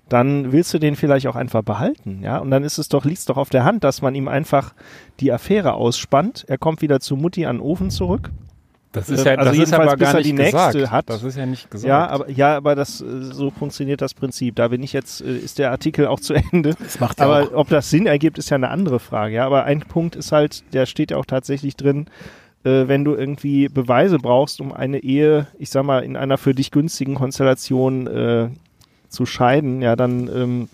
[0.08, 2.38] dann willst du den vielleicht auch einfach behalten, ja.
[2.38, 4.72] Und dann ist es doch, liegt's doch auf der Hand, dass man ihm einfach
[5.20, 6.44] die Affäre ausspannt.
[6.48, 8.30] Er kommt wieder zu Mutti an den Ofen zurück.
[8.98, 10.90] Das ist ja, also das ist aber bis gar er nicht die nächste gesagt.
[10.90, 11.10] hat.
[11.10, 11.88] Das ist ja nicht gesagt.
[11.88, 14.56] Ja, aber ja, aber das äh, so funktioniert das Prinzip.
[14.56, 16.74] Da bin ich jetzt, äh, ist der Artikel auch zu Ende.
[16.78, 17.54] Das macht ja Aber auch.
[17.54, 19.36] ob das Sinn ergibt, ist ja eine andere Frage.
[19.36, 22.06] Ja, aber ein Punkt ist halt, der steht ja auch tatsächlich drin,
[22.64, 26.54] äh, wenn du irgendwie Beweise brauchst, um eine Ehe, ich sag mal, in einer für
[26.54, 28.48] dich günstigen Konstellation äh,
[29.08, 30.68] zu scheiden, ja, dann ähm,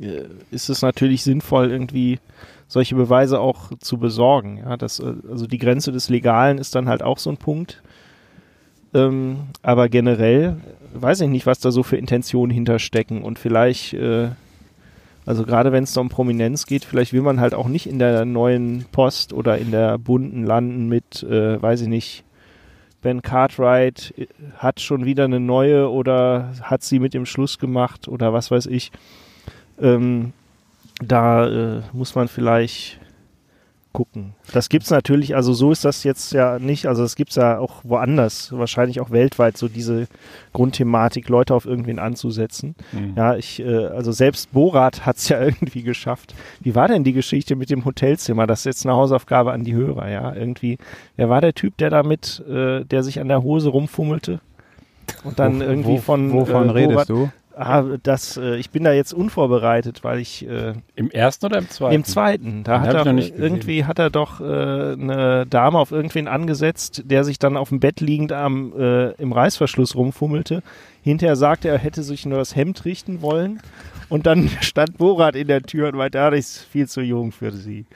[0.00, 2.18] äh, ist es natürlich sinnvoll, irgendwie
[2.72, 4.56] solche Beweise auch zu besorgen.
[4.56, 7.82] Ja, das, äh, also die Grenze des Legalen ist dann halt auch so ein Punkt.
[8.94, 10.56] Ähm, aber generell
[10.94, 14.30] weiß ich nicht, was da so für Intentionen hinterstecken und vielleicht, äh,
[15.26, 17.98] also gerade wenn es da um Prominenz geht, vielleicht will man halt auch nicht in
[17.98, 22.24] der neuen Post oder in der bunten landen mit, äh, weiß ich nicht,
[23.02, 28.08] Ben Cartwright äh, hat schon wieder eine neue oder hat sie mit dem Schluss gemacht
[28.08, 28.92] oder was weiß ich.
[29.78, 30.32] Ähm,
[31.08, 33.00] da äh, muss man vielleicht
[33.92, 34.34] gucken.
[34.52, 37.82] Das gibt's natürlich, also so ist das jetzt ja nicht, also das gibt's ja auch
[37.84, 40.06] woanders, wahrscheinlich auch weltweit, so diese
[40.52, 42.74] Grundthematik, Leute auf irgendwen anzusetzen.
[42.92, 43.14] Mhm.
[43.16, 46.34] Ja, ich, äh, also selbst Borat hat's ja irgendwie geschafft.
[46.60, 48.46] Wie war denn die Geschichte mit dem Hotelzimmer?
[48.46, 50.34] Das ist jetzt eine Hausaufgabe an die Hörer, ja.
[50.34, 50.78] Irgendwie,
[51.16, 54.40] wer war der Typ, der damit, äh, der sich an der Hose rumfummelte?
[55.24, 57.30] Und dann irgendwie von Wovon äh, redest Borat, du?
[57.54, 61.68] Ah, das, äh, ich bin da jetzt unvorbereitet, weil ich äh, Im ersten oder im
[61.68, 61.94] zweiten?
[61.94, 66.28] im zweiten, da Den hat er irgendwie hat er doch äh, eine Dame auf irgendwen
[66.28, 70.62] angesetzt, der sich dann auf dem Bett liegend am äh, im Reißverschluss rumfummelte.
[71.02, 73.60] Hinterher sagte er, er hätte sich nur das Hemd richten wollen.
[74.08, 77.32] Und dann stand Borat in der Tür und meinte, ah, das ist viel zu jung
[77.32, 77.86] für sie.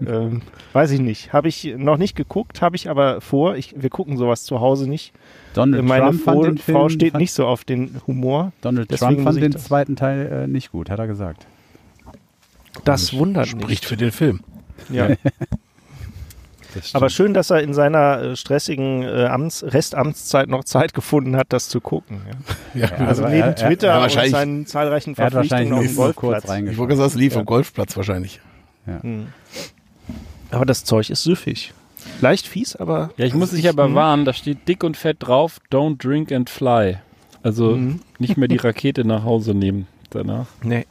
[0.06, 1.32] ähm, weiß ich nicht.
[1.32, 3.56] Habe ich noch nicht geguckt, habe ich aber vor.
[3.56, 5.12] Ich, wir gucken sowas zu Hause nicht.
[5.54, 8.52] Donald Meine Trump fand Frau, den Film, Frau steht fand, nicht so auf den Humor.
[8.62, 11.46] Donald deswegen Trump fand den das- zweiten Teil äh, nicht gut, hat er gesagt.
[12.84, 13.84] Das wundert Spricht nicht.
[13.84, 14.40] für den Film.
[14.90, 15.10] Ja.
[16.94, 21.46] Aber schön, dass er in seiner äh, stressigen äh, Amts Restamtszeit noch Zeit gefunden hat,
[21.52, 22.22] das zu gucken.
[22.74, 22.88] Ja.
[22.98, 26.08] Ja, Also neben er- er- Twitter ja, und wahrscheinlich- seinen zahlreichen Er hat wahrscheinlich Verpflichtungen
[26.08, 26.58] auf dem Golfplatz.
[26.72, 27.40] ich wollte gesagt, es lief Ja.
[27.40, 28.40] am Golfplatz wahrscheinlich.
[28.86, 29.26] Hm.
[30.50, 31.72] Aber das Zeug ist süffig.
[32.20, 33.94] Leicht fies, aber Ja, ich muss dich aber Mhm.
[33.94, 36.96] warnen, da steht dick und fett drauf, don't drink and fly.
[37.42, 38.00] Also Mhm.
[38.18, 40.46] nicht mehr die Rakete nach Hause nehmen danach.
[40.62, 40.86] nee.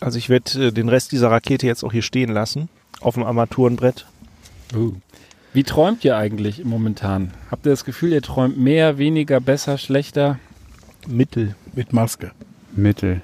[0.00, 2.68] Also ich werde äh, den Rest dieser Rakete jetzt auch hier stehen lassen
[3.00, 4.04] auf dem Armaturenbrett.
[4.74, 4.94] Uh.
[5.52, 7.30] Wie träumt ihr eigentlich im momentan?
[7.50, 10.38] Habt ihr das Gefühl, ihr träumt mehr, weniger, besser, schlechter?
[11.06, 11.54] Mittel.
[11.74, 12.30] Mit Maske.
[12.74, 13.20] Mittel,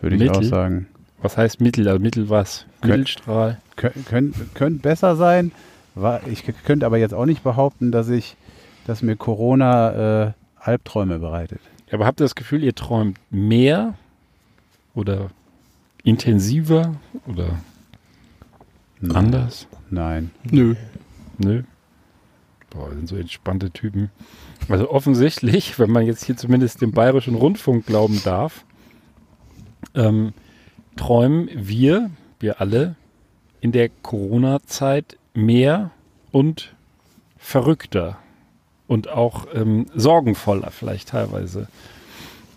[0.00, 0.88] würde ich auch sagen.
[1.22, 1.88] Was heißt Mittel?
[1.88, 2.66] Also Mittel was?
[2.82, 3.58] Kön- Mittelstrahl.
[3.76, 5.52] Kön könnte könnt besser sein.
[5.94, 8.36] War, ich könnte aber jetzt auch nicht behaupten, dass ich,
[8.86, 11.60] dass mir Corona äh, Albträume bereitet.
[11.90, 13.94] Aber habt ihr das Gefühl, ihr träumt mehr
[14.94, 15.30] oder
[16.04, 16.94] intensiver
[17.26, 17.58] oder
[19.00, 19.16] Nein.
[19.16, 19.66] anders?
[19.90, 20.30] Nein.
[20.44, 20.74] Nö.
[21.42, 21.62] Nö.
[22.68, 24.10] Boah, sind so entspannte Typen.
[24.68, 28.64] Also offensichtlich, wenn man jetzt hier zumindest dem Bayerischen Rundfunk glauben darf,
[29.94, 30.32] ähm,
[30.96, 32.94] träumen wir, wir alle,
[33.60, 35.90] in der Corona-Zeit mehr
[36.30, 36.74] und
[37.38, 38.18] verrückter
[38.86, 41.68] und auch ähm, sorgenvoller vielleicht teilweise.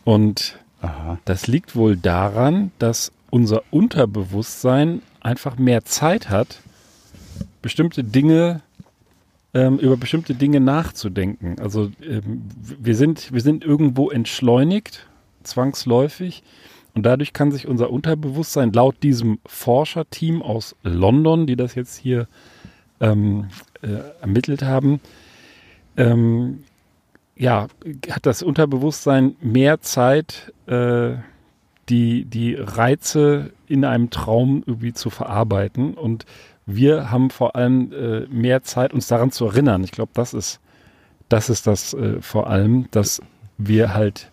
[0.03, 1.17] Und Aha.
[1.25, 6.59] das liegt wohl daran, dass unser Unterbewusstsein einfach mehr Zeit hat,
[7.61, 8.61] bestimmte Dinge
[9.53, 11.57] ähm, über bestimmte Dinge nachzudenken.
[11.59, 12.43] Also ähm,
[12.79, 15.07] wir sind wir sind irgendwo entschleunigt,
[15.43, 16.43] zwangsläufig,
[16.95, 22.27] und dadurch kann sich unser Unterbewusstsein laut diesem Forscherteam aus London, die das jetzt hier
[22.99, 23.47] ähm,
[23.81, 24.99] äh, ermittelt haben,
[25.97, 26.63] ähm,
[27.35, 27.67] ja,
[28.11, 31.13] hat das Unterbewusstsein mehr Zeit, äh,
[31.89, 35.95] die, die Reize in einem Traum irgendwie zu verarbeiten.
[35.95, 36.25] Und
[36.65, 39.83] wir haben vor allem äh, mehr Zeit, uns daran zu erinnern.
[39.83, 40.59] Ich glaube, das ist,
[41.29, 43.21] das ist das äh, vor allem, dass
[43.57, 44.31] wir halt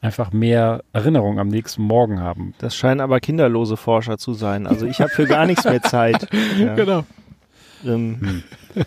[0.00, 2.54] einfach mehr Erinnerung am nächsten Morgen haben.
[2.58, 4.66] Das scheinen aber kinderlose Forscher zu sein.
[4.66, 6.28] Also ich habe für gar nichts mehr Zeit.
[6.58, 6.74] Ja.
[6.74, 7.04] Genau.
[7.84, 8.42] Ähm,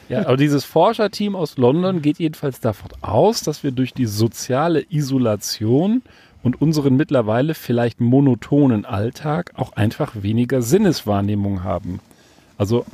[0.09, 4.83] Ja, aber dieses Forscherteam aus London geht jedenfalls davon aus, dass wir durch die soziale
[4.89, 6.01] Isolation
[6.43, 11.99] und unseren mittlerweile vielleicht monotonen Alltag auch einfach weniger Sinneswahrnehmung haben.
[12.57, 12.85] Also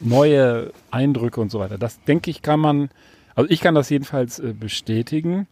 [0.00, 1.78] neue Eindrücke und so weiter.
[1.78, 2.90] Das denke ich kann man,
[3.34, 5.46] also ich kann das jedenfalls äh, bestätigen.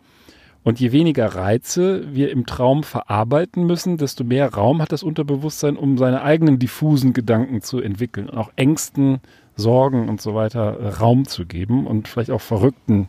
[0.62, 5.76] Und je weniger Reize wir im Traum verarbeiten müssen, desto mehr Raum hat das Unterbewusstsein,
[5.76, 9.20] um seine eigenen diffusen Gedanken zu entwickeln und auch Ängsten,
[9.54, 13.09] Sorgen und so weiter äh, Raum zu geben und vielleicht auch verrückten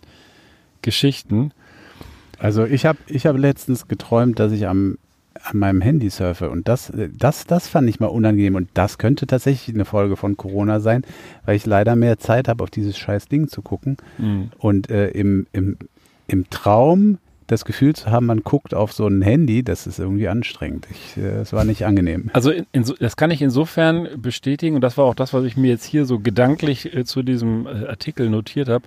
[0.81, 1.51] Geschichten.
[2.37, 4.97] Also ich habe ich hab letztens geträumt, dass ich am,
[5.43, 8.97] an meinem Handy surfe und das, äh, das, das fand ich mal unangenehm und das
[8.97, 11.03] könnte tatsächlich eine Folge von Corona sein,
[11.45, 14.51] weil ich leider mehr Zeit habe, auf dieses scheiß Ding zu gucken Mhm.
[14.57, 15.77] und äh, im, im,
[16.27, 17.17] im Traum
[17.47, 20.85] das Gefühl zu haben, man guckt auf so ein Handy, das ist irgendwie anstrengend.
[20.91, 22.29] Ich, äh, es war nicht angenehm.
[22.33, 25.55] Also in, in, das kann ich insofern bestätigen und das war auch das, was ich
[25.55, 28.83] mir jetzt hier so gedanklich äh, zu diesem äh, Artikel notiert habe.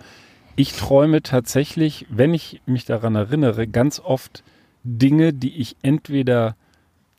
[0.56, 4.42] Ich träume tatsächlich, wenn ich mich daran erinnere, ganz oft
[4.84, 6.56] Dinge, die ich entweder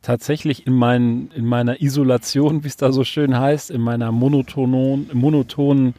[0.01, 5.09] tatsächlich in, meinen, in meiner Isolation, wie es da so schön heißt, in meiner monotonen,
[5.14, 5.93] monotonen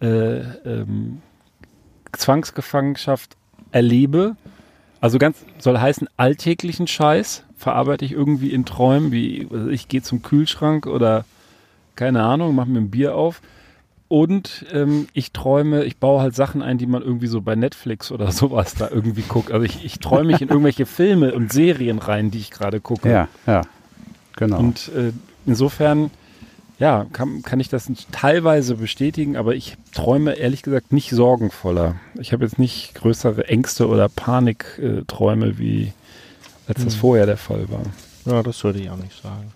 [0.00, 1.22] äh, ähm,
[2.12, 3.36] Zwangsgefangenschaft
[3.72, 4.36] erlebe.
[5.00, 10.02] Also ganz soll heißen, alltäglichen Scheiß verarbeite ich irgendwie in Träumen, wie weiß ich gehe
[10.02, 11.24] zum Kühlschrank oder
[11.96, 13.40] keine Ahnung, mache mir ein Bier auf.
[14.12, 18.12] Und ähm, ich träume, ich baue halt Sachen ein, die man irgendwie so bei Netflix
[18.12, 19.50] oder sowas da irgendwie guckt.
[19.50, 23.10] Also ich, ich träume mich in irgendwelche Filme und Serien rein, die ich gerade gucke.
[23.10, 23.62] Ja, ja,
[24.36, 24.58] genau.
[24.58, 25.12] Und äh,
[25.46, 26.10] insofern,
[26.78, 31.96] ja, kann, kann ich das teilweise bestätigen, aber ich träume ehrlich gesagt nicht sorgenvoller.
[32.20, 35.94] Ich habe jetzt nicht größere Ängste oder Panikträume, wie
[36.68, 37.80] als das vorher der Fall war.
[38.26, 39.54] Ja, das würde ich auch nicht sagen.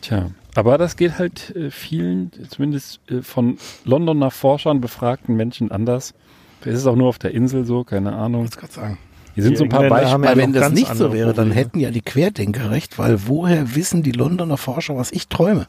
[0.00, 6.14] Tja, aber das geht halt äh, vielen, zumindest äh, von Londoner Forschern befragten Menschen anders.
[6.60, 8.44] Vielleicht ist es auch nur auf der Insel so, keine Ahnung.
[8.44, 8.98] Ich gerade sagen.
[9.34, 10.26] Hier sind Die so ein paar Beispiele.
[10.26, 14.02] ja wenn das nicht so wäre, dann hätten ja die Querdenker recht, weil woher wissen
[14.02, 15.68] die Londoner Forscher, was ich träume?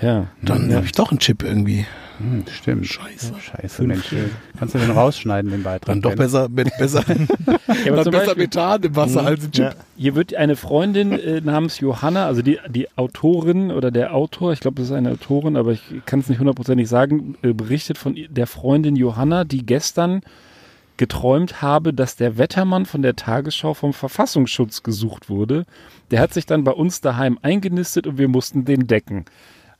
[0.00, 1.86] Ja, Dann habe ich doch einen Chip irgendwie.
[2.18, 2.86] Hm, stimmt.
[2.86, 3.32] Scheiße.
[3.40, 4.14] Scheiße, Mensch.
[4.58, 5.86] Kannst du den rausschneiden, den Beitrag?
[5.86, 7.14] Dann doch besser, mit, besser, ja
[7.46, 9.26] dann besser Beispiel, Methan im Wasser Mhm.
[9.28, 9.64] als ein Chip.
[9.64, 9.74] Ja.
[9.96, 14.60] Hier wird eine Freundin äh, namens Johanna, also die, die Autorin oder der Autor, ich
[14.60, 18.16] glaube, das ist eine Autorin, aber ich kann es nicht hundertprozentig sagen, äh, berichtet von
[18.28, 20.20] der Freundin Johanna, die gestern
[20.96, 25.66] geträumt habe, dass der Wettermann von der Tagesschau vom Verfassungsschutz gesucht wurde.
[26.12, 29.24] Der hat sich dann bei uns daheim eingenistet und wir mussten den decken.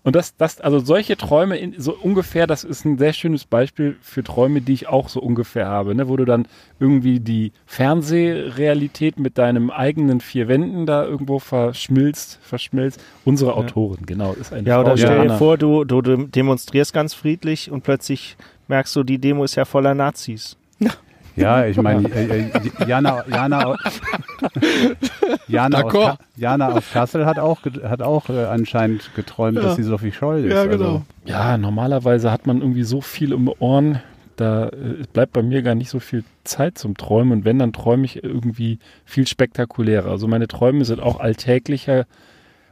[0.04, 3.96] Und das, das, also solche Träume, in, so ungefähr, das ist ein sehr schönes Beispiel
[4.02, 6.08] für Träume, die ich auch so ungefähr habe, ne?
[6.08, 6.46] wo du dann
[6.78, 13.00] irgendwie die Fernsehrealität mit deinem eigenen vier Wänden da irgendwo verschmilzt, verschmilzt.
[13.24, 16.92] Unsere Autorin, genau, ist eine Ja, oder Frau, stell dir vor, du, du dem- demonstrierst
[16.92, 18.36] ganz friedlich und plötzlich
[18.68, 20.56] merkst du, die Demo ist ja voller Nazis.
[20.80, 20.90] Ja,
[21.66, 22.50] ich meine, äh, äh,
[22.86, 23.76] Jana, Jana, au-
[25.48, 30.12] Jana, aus, Jana aus Kassel hat auch, hat auch äh, anscheinend geträumt, dass sie Sophie
[30.12, 30.52] Scholl ist.
[30.54, 30.84] Ja, genau.
[30.84, 34.00] Also, Ja, normalerweise hat man irgendwie so viel um die Ohren,
[34.36, 37.32] da äh, bleibt bei mir gar nicht so viel Zeit zum Träumen.
[37.32, 40.10] Und wenn, dann träume ich irgendwie viel spektakulärer.
[40.10, 42.06] Also meine Träume sind auch alltäglicher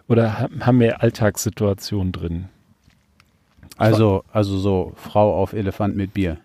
[0.09, 2.45] oder ha- haben mehr Alltagssituationen drin.
[3.77, 6.39] also, also so Frau auf Elefant mit Bier.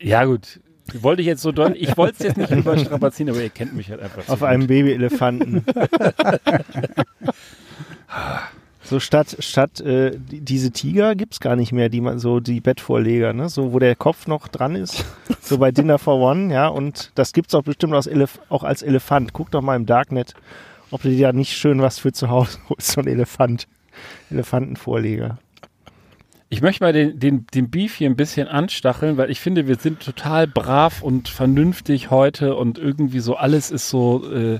[0.00, 0.60] Ja, gut.
[1.00, 3.90] Wollte ich jetzt so deutlich, ich wollte es jetzt nicht überstrapazieren, aber ihr kennt mich
[3.90, 4.22] halt einfach.
[4.24, 4.48] so Auf gut.
[4.48, 5.64] einem Babyelefanten.
[8.82, 12.60] so statt, statt äh, die- diese Tiger gibt's gar nicht mehr, die man so, die
[12.60, 13.48] Bettvorleger, ne?
[13.48, 15.04] So, wo der Kopf noch dran ist.
[15.42, 16.68] So bei Dinner for One, ja.
[16.68, 19.32] Und das gibt's auch bestimmt aus Elef auch als Elefant.
[19.32, 20.34] Guck doch mal im Darknet,
[20.92, 23.66] ob du dir da nicht schön was für zu Hause holst, so ein Elefant.
[24.30, 25.38] Elefantenvorleger.
[26.52, 29.76] Ich möchte mal den, den, den Beef hier ein bisschen anstacheln, weil ich finde, wir
[29.76, 34.58] sind total brav und vernünftig heute und irgendwie so alles ist so, äh,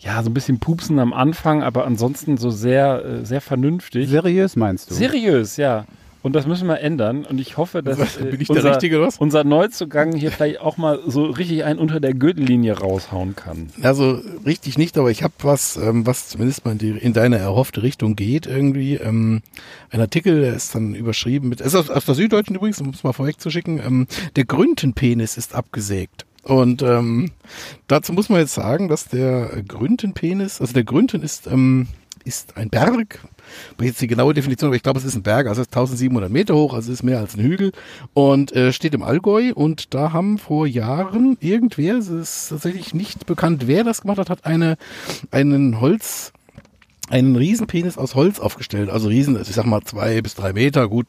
[0.00, 4.08] ja, so ein bisschen pupsen am Anfang, aber ansonsten so sehr, äh, sehr vernünftig.
[4.08, 4.94] Seriös meinst du?
[4.94, 5.84] Seriös, ja.
[6.26, 7.24] Und das müssen wir ändern.
[7.24, 10.98] Und ich hoffe, dass äh, Bin ich unser, Richtige, unser Neuzugang hier vielleicht auch mal
[11.06, 13.70] so richtig einen unter der Gürtellinie raushauen kann.
[13.80, 17.38] Also richtig nicht, aber ich habe was, ähm, was zumindest mal in, die, in deine
[17.38, 18.96] erhoffte Richtung geht irgendwie.
[18.96, 19.42] Ähm,
[19.90, 23.04] ein Artikel, der ist dann überschrieben mit, ist aus, aus der Süddeutschen übrigens, um es
[23.04, 26.26] mal vorwegzuschicken, ähm, der Grüntenpenis ist abgesägt.
[26.42, 27.30] Und ähm,
[27.86, 31.86] dazu muss man jetzt sagen, dass der Grüntenpenis, also der Grünten ist, ähm,
[32.24, 33.20] ist ein Berg,
[33.80, 36.30] jetzt die genaue Definition, aber ich glaube, es ist ein Berg, also es ist 1700
[36.30, 37.72] Meter hoch, also es ist mehr als ein Hügel
[38.14, 43.26] und äh, steht im Allgäu und da haben vor Jahren irgendwer, es ist tatsächlich nicht
[43.26, 44.76] bekannt, wer das gemacht hat, hat eine,
[45.30, 46.32] einen Holz,
[47.08, 51.06] einen Riesenpenis aus Holz aufgestellt, also Riesen, ich sag mal zwei bis drei Meter, gut,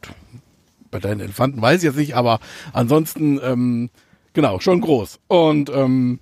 [0.92, 2.40] bei deinen Elefanten weiß ich jetzt nicht, aber
[2.74, 3.90] ansonsten, ähm,
[4.34, 5.20] genau, schon groß.
[5.28, 6.20] Und ähm,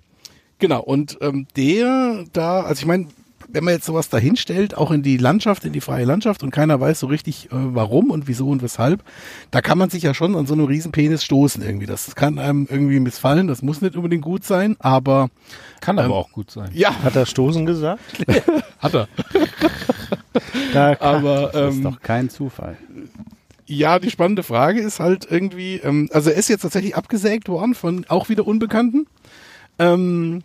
[0.59, 3.07] Genau, und ähm, der da, also ich meine,
[3.55, 6.77] wenn man jetzt sowas dahinstellt, auch in die Landschaft, in die freie Landschaft und keiner
[6.77, 9.01] weiß so richtig, äh, warum und wieso und weshalb,
[9.49, 11.85] da kann man sich ja schon an so einem riesen Penis stoßen irgendwie.
[11.85, 15.29] Das kann einem irgendwie missfallen, das muss nicht unbedingt gut sein, aber
[15.79, 16.69] Kann Ähm, aber auch gut sein.
[16.73, 18.01] ja, Hat er Stoßen gesagt?
[18.79, 19.07] hat er.
[20.73, 22.77] Da Aber Das ist ähm, doch kein Zufall.
[23.67, 27.73] Ja, die spannende Frage ist halt irgendwie, ähm, also er ist jetzt tatsächlich abgesägt worden
[27.73, 29.07] von auch wieder Unbekannten.
[29.79, 30.43] Ähm,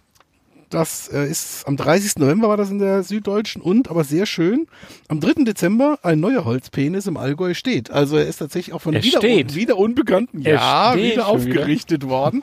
[0.71, 2.17] das äh, ist am 30.
[2.19, 4.67] November war das in der Süddeutschen und, aber sehr schön,
[5.09, 5.45] am 3.
[5.45, 7.91] Dezember ein neuer Holzpenis im Allgäu steht.
[7.91, 9.55] Also er ist tatsächlich auch von Er wieder, steht.
[9.55, 11.29] wieder Unbekannten, Er ja, wieder schon wieder.
[11.29, 12.43] aufgerichtet worden.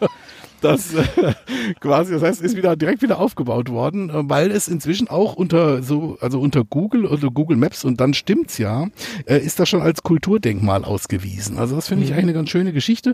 [0.62, 1.04] Das äh,
[1.80, 5.84] quasi, das heißt, ist wieder direkt wieder aufgebaut worden, äh, weil es inzwischen auch unter
[5.84, 8.88] so, also unter Google oder Google Maps und dann stimmt's ja,
[9.26, 11.58] äh, ist das schon als Kulturdenkmal ausgewiesen.
[11.60, 13.14] Also das finde ich eigentlich eine ganz schöne Geschichte.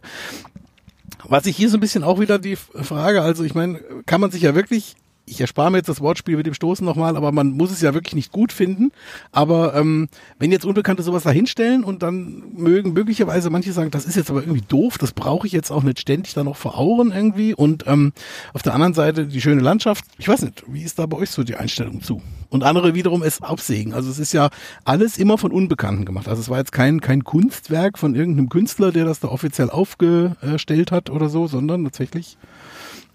[1.26, 4.32] Was ich hier so ein bisschen auch wieder die Frage, also ich meine, kann man
[4.32, 4.96] sich ja wirklich,
[5.26, 7.94] ich erspare mir jetzt das Wortspiel mit dem Stoßen nochmal, aber man muss es ja
[7.94, 8.92] wirklich nicht gut finden.
[9.32, 14.06] Aber ähm, wenn jetzt Unbekannte sowas da hinstellen und dann mögen möglicherweise manche sagen, das
[14.06, 16.78] ist jetzt aber irgendwie doof, das brauche ich jetzt auch nicht ständig da noch vor
[16.78, 17.54] Augen irgendwie.
[17.54, 18.12] Und ähm,
[18.54, 21.30] auf der anderen Seite die schöne Landschaft, ich weiß nicht, wie ist da bei euch
[21.30, 22.22] so die Einstellung zu?
[22.50, 23.94] Und andere wiederum es absägen.
[23.94, 24.50] Also es ist ja
[24.84, 26.28] alles immer von Unbekannten gemacht.
[26.28, 30.92] Also es war jetzt kein, kein Kunstwerk von irgendeinem Künstler, der das da offiziell aufgestellt
[30.92, 32.38] hat oder so, sondern tatsächlich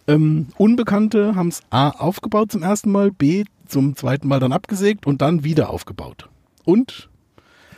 [0.09, 5.06] ähm, Unbekannte haben es A aufgebaut zum ersten Mal, B zum zweiten Mal dann abgesägt
[5.06, 6.28] und dann wieder aufgebaut.
[6.64, 7.09] Und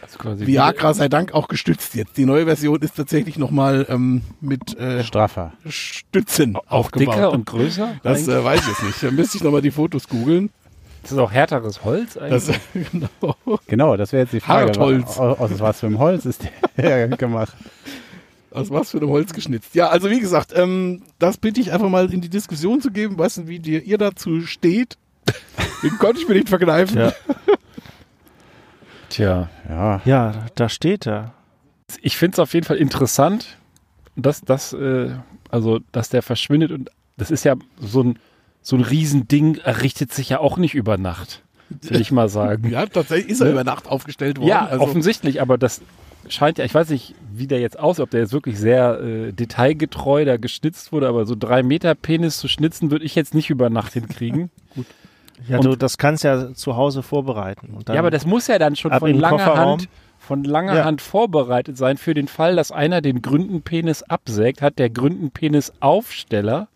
[0.02, 2.16] Also quasi Viagra sei Dank auch gestützt jetzt.
[2.16, 5.52] Die neue Version ist tatsächlich nochmal ähm, mit äh, Straffer.
[5.68, 7.14] Stützen auch aufgebaut.
[7.14, 7.96] dicker und größer.
[8.02, 9.02] das äh, weiß ich jetzt nicht.
[9.02, 10.50] Da müsste ich nochmal die Fotos googeln.
[11.02, 12.46] das ist auch härteres Holz eigentlich.
[12.46, 12.60] Das,
[12.92, 13.58] genau.
[13.66, 14.66] Genau, das wäre jetzt die Frage.
[14.68, 15.18] Hartholz.
[15.18, 17.54] Aus, aus was für einem Holz ist der gemacht?
[18.52, 19.74] Aus was für einem Holz geschnitzt.
[19.74, 23.16] Ja, also wie gesagt, ähm, das bitte ich einfach mal in die Diskussion zu geben,
[23.18, 24.96] weißt du, wie dir, ihr dazu steht.
[25.82, 26.98] Den konnte ich mir nicht verkneifen.
[26.98, 27.12] Ja.
[29.08, 31.34] Tja, Ja, Ja, da steht er.
[32.00, 33.56] ich finde es auf jeden Fall interessant,
[34.16, 35.10] dass, dass, äh,
[35.50, 38.18] also, dass der verschwindet und das ist ja so ein,
[38.62, 41.42] so ein Riesending, errichtet sich ja auch nicht über Nacht,
[41.82, 42.68] will ich mal sagen.
[42.70, 44.48] Ja, tatsächlich ist er über Nacht aufgestellt worden.
[44.48, 45.80] Ja, also, offensichtlich, aber das
[46.28, 49.32] scheint ja, ich weiß nicht, wie der jetzt aussieht, ob der jetzt wirklich sehr äh,
[49.32, 53.50] detailgetreu da geschnitzt wurde, aber so drei Meter Penis zu schnitzen, würde ich jetzt nicht
[53.50, 54.50] über Nacht hinkriegen.
[55.48, 57.74] Ja, Und- du, das kannst ja zu Hause vorbereiten.
[57.88, 59.70] Ja, aber das muss ja dann schon von langer Kofferraum.
[59.80, 60.84] Hand, von langer Ja.
[60.84, 66.68] Hand vorbereitet sein für den Fall, dass einer den Gründenpenis absägt, hat der Gründenpenis-Aufsteller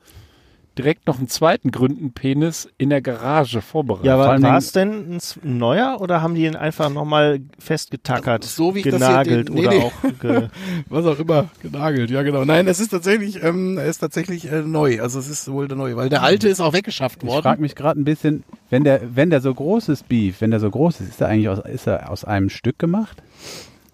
[0.78, 4.06] direkt noch einen zweiten Gründenpenis in der Garage vorbereitet.
[4.06, 8.74] ja, aber war es denn ein neuer oder haben die ihn einfach nochmal festgetackert, So
[8.74, 9.82] wie ich das hier genagelt den- nee, oder nee.
[9.82, 10.48] auch ge
[10.88, 12.10] was auch immer genagelt.
[12.10, 12.44] Ja, genau.
[12.44, 15.00] Nein, es ist tatsächlich, ähm, er ist tatsächlich äh, neu.
[15.00, 17.42] Also es ist wohl der neue, weil der alte ist auch weggeschafft ich worden.
[17.42, 20.60] frage mich gerade ein bisschen, wenn der, wenn der so groß ist, Beef, wenn der
[20.60, 23.22] so groß ist, ist er eigentlich aus, ist er aus einem Stück gemacht?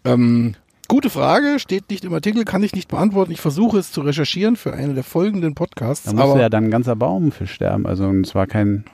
[0.05, 0.55] Ähm,
[0.91, 3.32] gute Frage, steht nicht im Artikel, kann ich nicht beantworten.
[3.32, 6.05] Ich versuche es zu recherchieren für einen der folgenden Podcasts.
[6.05, 7.86] Da musste ja dann ein ganzer Baum für sterben.
[7.86, 8.84] Also und es war kein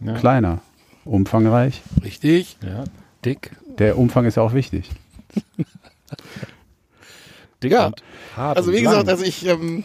[0.00, 0.14] Ja.
[0.14, 0.60] kleiner,
[1.04, 1.82] umfangreich.
[2.04, 2.56] richtig.
[2.64, 2.84] Ja,
[3.24, 3.50] dick.
[3.78, 4.90] Der Umfang ist ja auch wichtig.
[7.62, 7.92] Dick Ja.
[8.36, 9.84] Also wie gesagt, also ich ähm,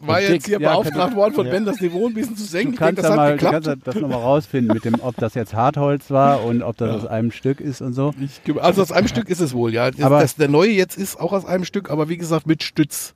[0.00, 1.52] war jetzt hier Ja, beauftragt worden von ja.
[1.52, 2.68] Ben, das Niveau ein bisschen zu senken.
[2.70, 3.52] Du Ich denke, kannst, das mal, du geklappt.
[3.52, 6.88] kannst ja das nochmal rausfinden, mit dem, ob das jetzt Hartholz war und ob das
[6.88, 6.96] Ja.
[6.96, 8.12] aus einem Stück ist und so.
[8.20, 9.90] Ich, also aus einem Stück ist es wohl, ja.
[10.00, 13.14] Aber- das, der neue jetzt ist auch aus einem Stück, aber wie gesagt mit Stütz.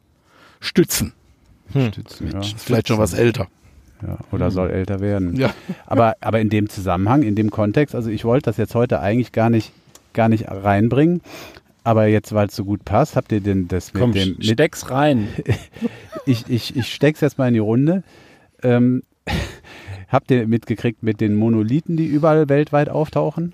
[0.61, 1.13] Stützen.
[1.71, 2.41] Stützen, ja.
[2.41, 3.49] Ist vielleicht schon was älter.
[4.07, 5.35] Ja, oder soll älter werden.
[5.37, 5.55] Ja.
[5.87, 9.33] Aber, aber in dem Zusammenhang, in dem Kontext, also ich wollte das jetzt heute eigentlich
[9.33, 9.73] gar nicht,
[10.13, 11.23] gar nicht reinbringen.
[11.85, 14.31] Aber jetzt, weil es so gut passt, habt ihr denn das mit Komm, dem.
[14.31, 15.29] Mit, steck's rein.
[16.27, 18.03] ich, ich, ich steck's jetzt mal in die Runde.
[18.63, 19.03] Ähm,
[20.09, 23.53] habt ihr mitgekriegt mit den Monolithen, die überall weltweit auftauchen?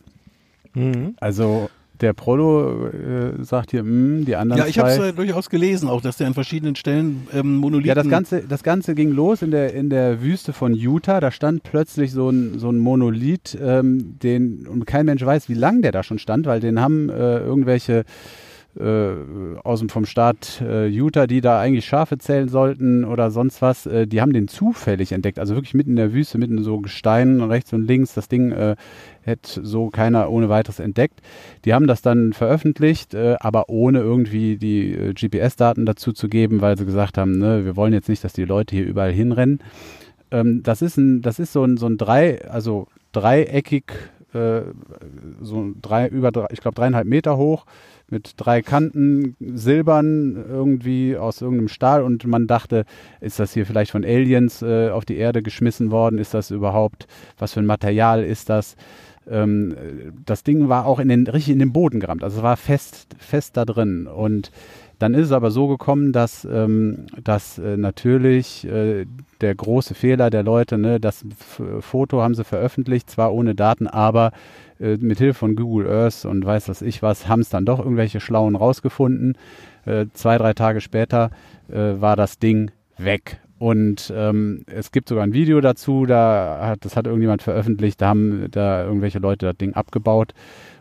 [0.74, 1.16] mhm.
[1.20, 1.68] Also
[2.00, 5.88] der Prolo äh, sagt hier, mm, die anderen Ja, ich habe es äh, durchaus gelesen,
[5.88, 7.88] auch dass der an verschiedenen Stellen ähm, Monolithen.
[7.88, 11.20] Ja, das Ganze, das Ganze ging los in der, in der Wüste von Utah.
[11.20, 15.54] Da stand plötzlich so ein, so ein Monolith, ähm, den, und kein Mensch weiß, wie
[15.54, 18.04] lang der da schon stand, weil den haben äh, irgendwelche
[18.78, 23.62] äh, aus dem vom Staat äh, Utah, die da eigentlich Schafe zählen sollten oder sonst
[23.62, 25.38] was, äh, die haben den zufällig entdeckt.
[25.38, 28.14] Also wirklich mitten in der Wüste, mitten in so Gesteinen rechts und links.
[28.14, 28.76] Das Ding äh,
[29.22, 31.20] hätte so keiner ohne weiteres entdeckt.
[31.64, 36.60] Die haben das dann veröffentlicht, äh, aber ohne irgendwie die äh, GPS-Daten dazu zu geben,
[36.60, 39.58] weil sie gesagt haben, ne, wir wollen jetzt nicht, dass die Leute hier überall hinrennen.
[40.30, 43.92] Ähm, das ist ein, das ist so ein, so ein drei, also dreieckig
[44.32, 47.66] so drei, über ich glaube dreieinhalb Meter hoch,
[48.10, 52.84] mit drei Kanten, silbern, irgendwie aus irgendeinem Stahl und man dachte,
[53.20, 56.18] ist das hier vielleicht von Aliens äh, auf die Erde geschmissen worden?
[56.18, 57.06] Ist das überhaupt,
[57.38, 58.76] was für ein Material ist das?
[59.28, 59.74] Ähm,
[60.24, 63.06] das Ding war auch in den, richtig in den Boden gerammt, also es war fest,
[63.18, 64.50] fest da drin und
[65.00, 69.06] dann ist es aber so gekommen, dass, ähm, dass äh, natürlich äh,
[69.40, 73.86] der große Fehler der Leute, ne, das F Foto haben sie veröffentlicht, zwar ohne Daten,
[73.86, 74.32] aber
[74.80, 77.78] äh, mit Hilfe von Google Earth und weiß was ich was, haben es dann doch
[77.78, 79.36] irgendwelche Schlauen rausgefunden.
[79.84, 81.30] Äh, zwei, drei Tage später
[81.70, 83.40] äh, war das Ding weg.
[83.58, 88.08] Und ähm, es gibt sogar ein Video dazu, da hat, das hat irgendjemand veröffentlicht, da
[88.08, 90.32] haben da irgendwelche Leute das Ding abgebaut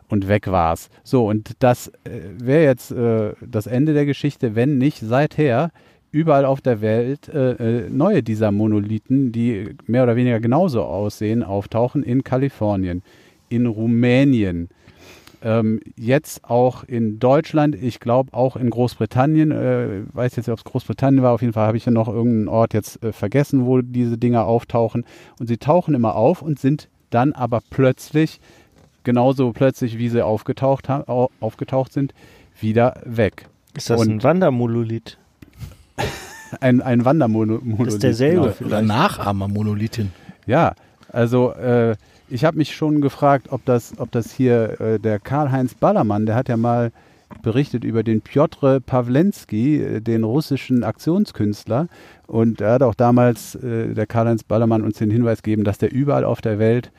[0.08, 0.90] und weg war's.
[1.04, 5.72] So, und das äh, wäre jetzt äh, das Ende der Geschichte, wenn nicht seither
[6.12, 11.44] überall auf der Welt äh, äh, neue dieser Monolithen, die mehr oder weniger genauso aussehen,
[11.44, 13.04] auftauchen in Kalifornien,
[13.50, 14.70] in Rumänien,
[15.42, 20.58] ähm, jetzt auch in Deutschland, ich glaube auch in Großbritannien, äh, weiß jetzt nicht, ob
[20.60, 23.66] es Großbritannien war, auf jeden Fall habe ich ja noch irgendeinen Ort jetzt äh, vergessen,
[23.66, 25.06] wo diese Dinger auftauchen.
[25.40, 28.42] Und sie tauchen immer auf und sind dann aber plötzlich
[29.06, 32.14] genauso plötzlich, wie sie aufgetaucht, ha- au- aufgetaucht sind,
[32.60, 33.48] wieder weg.
[33.76, 35.18] Ist das Und- ein Wandermonolith?
[36.62, 37.62] Ein, ein Wandermonolith.
[37.86, 38.42] Das ist derselbe.
[38.42, 38.72] Oder, vielleicht.
[38.74, 40.12] oder Nachahmer-Monolithin.
[40.48, 40.74] Ja,
[41.12, 41.96] also äh,
[42.30, 46.36] ich habe mich schon gefragt, ob das, ob das hier äh, der Karl-Heinz Ballermann, der
[46.36, 46.92] hat ja mal
[47.42, 51.88] berichtet über den Piotr Pawlenski, äh, den russischen Aktionskünstler.
[52.28, 55.92] Und er hat auch damals, äh, der Karl-Heinz Ballermann, uns den Hinweis gegeben, dass der
[55.92, 56.92] überall auf der Welt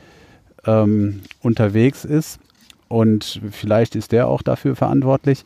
[0.67, 2.41] ähm, unterwegs ist.
[2.89, 5.45] Und vielleicht ist der auch dafür verantwortlich.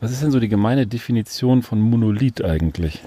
[0.00, 3.02] Was ist denn so die gemeine Definition von Monolith eigentlich?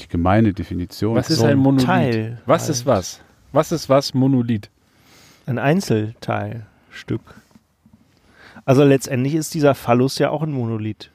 [0.00, 1.14] Die gemeine Definition.
[1.14, 1.86] Was ist so ein Monolith?
[1.86, 2.70] Teil was halt.
[2.70, 3.20] ist was?
[3.56, 4.68] Was ist was Monolith?
[5.46, 7.20] Ein Einzelteilstück.
[8.64, 11.10] Also letztendlich ist dieser Phallus ja auch ein Monolith.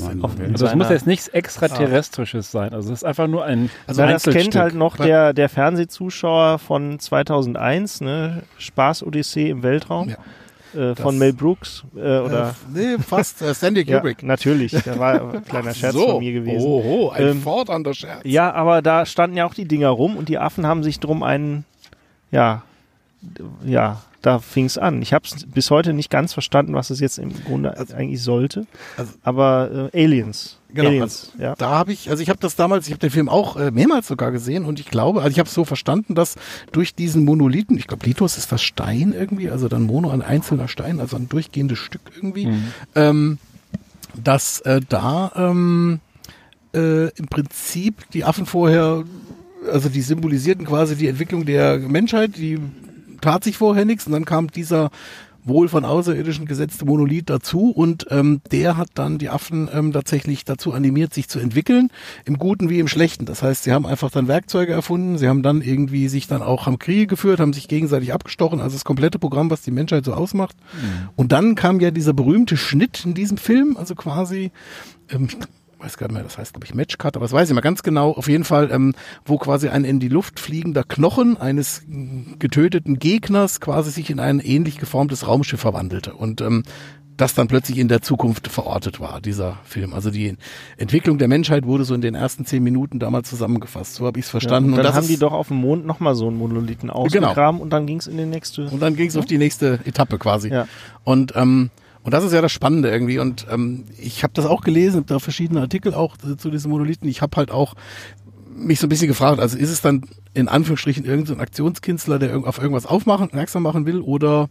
[0.00, 2.72] Mann- auf- Also es muss jetzt nichts Extraterrestrisches sein.
[2.72, 6.58] Also es ist einfach nur ein Also Na, das kennt halt noch der, der Fernsehzuschauer
[6.58, 8.42] von 2001, ne?
[8.58, 10.16] Spaß-Odyssee im Weltraum Ja.
[10.74, 13.42] Äh, von Mel Brooks äh, oder Äh, nee, fast.
[13.42, 13.52] Äh,
[13.86, 14.22] ja, Kubrick.
[14.22, 16.06] natürlich, da war ein kleiner Scherz so.
[16.12, 16.66] von mir gewesen.
[16.66, 18.20] Oho, ein Ähm, fordernder Scherz.
[18.24, 21.22] Ja, aber da standen ja auch die Dinger rum und die Affen haben sich drum
[21.22, 21.64] einen,
[22.30, 22.62] ja,
[23.64, 25.02] ja, da fing es an.
[25.02, 28.66] Ich habe es bis heute nicht ganz verstanden, was es jetzt im Grunde eigentlich sollte.
[28.96, 30.58] also- aber äh, Aliens.
[30.74, 31.54] Genau, Aliens, ja.
[31.56, 34.08] Da habe ich, also ich habe das damals, ich habe den Film auch äh, mehrmals
[34.08, 36.34] sogar gesehen und ich glaube, also ich habe es so verstanden, dass
[36.72, 40.68] durch diesen Monolithen, ich glaube, Lithos ist das Stein irgendwie, also dann Mono ein einzelner
[40.68, 42.48] Stein, also ein durchgehendes Stück irgendwie,
[42.94, 43.38] ähm,
[44.22, 46.00] dass äh, da ähm,
[46.74, 49.04] äh, im Prinzip die Affen vorher,
[49.72, 52.58] also die symbolisierten quasi die Entwicklung der Menschheit, die
[53.20, 54.90] tat sich vorher nichts und dann kam dieser
[55.46, 60.44] wohl von Außerirdischen gesetzte Monolith dazu und ähm, der hat dann die Affen ähm, tatsächlich
[60.44, 61.90] dazu animiert, sich zu entwickeln,
[62.24, 63.26] im Guten wie im Schlechten.
[63.26, 66.66] Das heißt, sie haben einfach dann Werkzeuge erfunden, sie haben dann irgendwie sich dann auch
[66.66, 70.14] am Kriege geführt, haben sich gegenseitig abgestochen, also das komplette Programm, was die Menschheit so
[70.14, 70.56] ausmacht.
[71.14, 74.50] Und dann kam ja dieser berühmte Schnitt in diesem Film, also quasi
[75.10, 75.28] ähm,
[75.78, 77.82] weiß gar nicht mehr, das heißt, glaube ich, Matchcut, aber das weiß ich mal ganz
[77.82, 82.38] genau, auf jeden Fall, ähm, wo quasi ein in die Luft fliegender Knochen eines mm,
[82.38, 86.62] getöteten Gegners quasi sich in ein ähnlich geformtes Raumschiff verwandelte und ähm,
[87.16, 89.94] das dann plötzlich in der Zukunft verortet war, dieser Film.
[89.94, 90.36] Also die
[90.76, 93.94] Entwicklung der Menschheit wurde so in den ersten zehn Minuten damals zusammengefasst.
[93.94, 94.70] So habe ich es verstanden.
[94.70, 95.30] und dann das haben die Genau.
[95.30, 98.26] doch auf dem Mond nochmal so einen Monolithen ausgegraben und dann ging es in die
[98.26, 98.66] nächste.
[98.68, 100.50] Und dann ging es auf die nächste Etappe quasi.
[100.50, 100.68] Ja.
[101.04, 101.70] Und ähm,
[102.06, 103.18] und das ist ja das Spannende irgendwie.
[103.18, 107.08] Und ähm, ich habe das auch gelesen, habe da verschiedene Artikel auch zu diesen Monolithen.
[107.08, 107.74] Ich habe halt auch
[108.56, 112.36] mich so ein bisschen gefragt, also ist es dann in Anführungsstrichen irgendein so Aktionskünstler, der
[112.46, 114.48] auf irgendwas aufmachen, aufmerksam machen will oder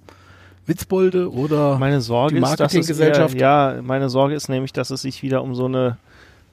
[0.66, 3.36] Witzbolde oder Meine Sorge die ist, dass es Marketinggesellschaft.
[3.36, 5.97] eher, ja, meine Sorge ist nämlich, dass es sich wieder um so eine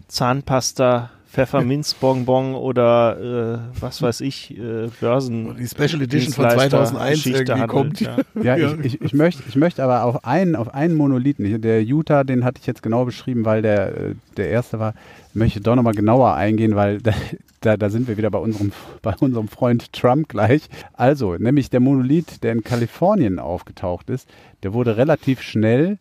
[0.07, 5.57] Zahnpasta, Pfefferminzbonbon oder äh, was weiß ich, äh, Börsen.
[5.57, 8.01] die Special Edition von Dienstleister- 2001 Geschichte irgendwie handelt, kommt.
[8.01, 8.17] ja.
[8.43, 8.75] Ja, Ja.
[8.83, 12.45] ich, ich, ich, möchte, ich möchte aber auf einen, auf einen Monolithen, der Utah, den
[12.45, 14.95] hatte ich jetzt genau beschrieben, weil der, äh, der erste war,
[15.35, 17.13] möchte ich doch nochmal genauer eingehen, weil da,
[17.61, 18.73] da, da sind wir wieder bei unserem,
[19.03, 20.69] bei unserem Freund Trump gleich.
[20.93, 24.29] Also, nämlich der Monolith, der in Kalifornien aufgetaucht ist,
[24.63, 25.99] der wurde relativ schnell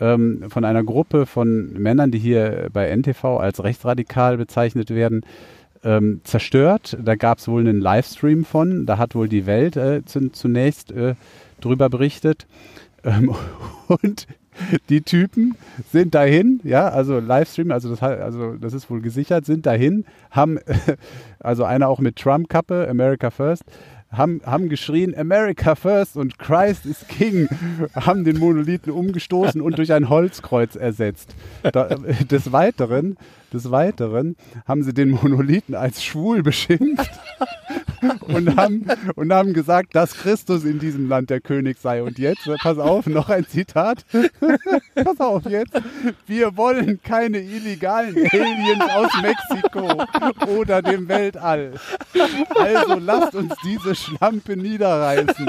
[0.00, 5.22] ähm, von einer Gruppe von Männern, die hier bei NTV als rechtsradikal bezeichnet werden,
[5.84, 6.96] ähm, zerstört.
[7.02, 8.86] Da gab es wohl einen Livestream von.
[8.86, 11.14] Da hat wohl die Welt äh, zu, zunächst äh,
[11.60, 12.46] drüber berichtet.
[13.04, 13.34] Ähm,
[13.88, 14.26] und
[14.88, 15.54] die Typen
[15.92, 20.58] sind dahin, ja, also Livestream, also das, also das ist wohl gesichert, sind dahin, haben,
[21.38, 23.64] also einer auch mit Trump-Kappe, America First,
[24.10, 27.48] haben, haben geschrien America first und Christ is King,
[27.94, 31.34] haben den Monolithen umgestoßen und durch ein Holzkreuz ersetzt.
[31.62, 33.16] Da, äh, des Weiteren
[33.52, 37.10] des Weiteren haben sie den Monolithen als schwul beschimpft
[38.22, 42.02] und haben, und haben gesagt, dass Christus in diesem Land der König sei.
[42.02, 44.04] Und jetzt, pass auf, noch ein Zitat.
[44.94, 45.72] pass auf jetzt.
[46.26, 50.04] Wir wollen keine illegalen Aliens aus Mexiko
[50.58, 51.72] oder dem Weltall.
[52.54, 55.46] Also lasst uns diese Schlampe niederreißen.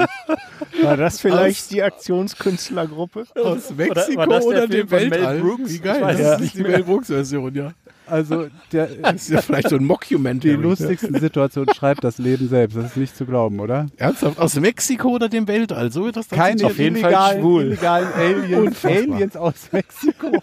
[0.82, 3.24] War das vielleicht die Aktionskünstlergruppe?
[3.36, 5.40] Aus Mexiko oder, Film dem von Mel Weltall.
[5.40, 5.70] Brooks?
[5.70, 6.02] Wie Ich geil.
[6.02, 7.72] weiß Das es ist nicht die Mel Brooks Version, ja.
[8.10, 10.54] Also der, Das ist ja vielleicht so ein die Mockumentary.
[10.54, 12.76] lustigsten Situationen schreibt das Leben selbst.
[12.76, 13.86] Das ist nicht zu glauben, oder?
[13.96, 14.38] Ernsthaft?
[14.38, 15.90] Aus Mexiko oder dem Weltall?
[15.92, 16.64] So wird das dann Keine.
[16.66, 17.62] Auf jeden Fall illegalen, schwul.
[17.64, 18.84] illegalen Aliens.
[18.84, 20.32] Aliens aus Mexiko.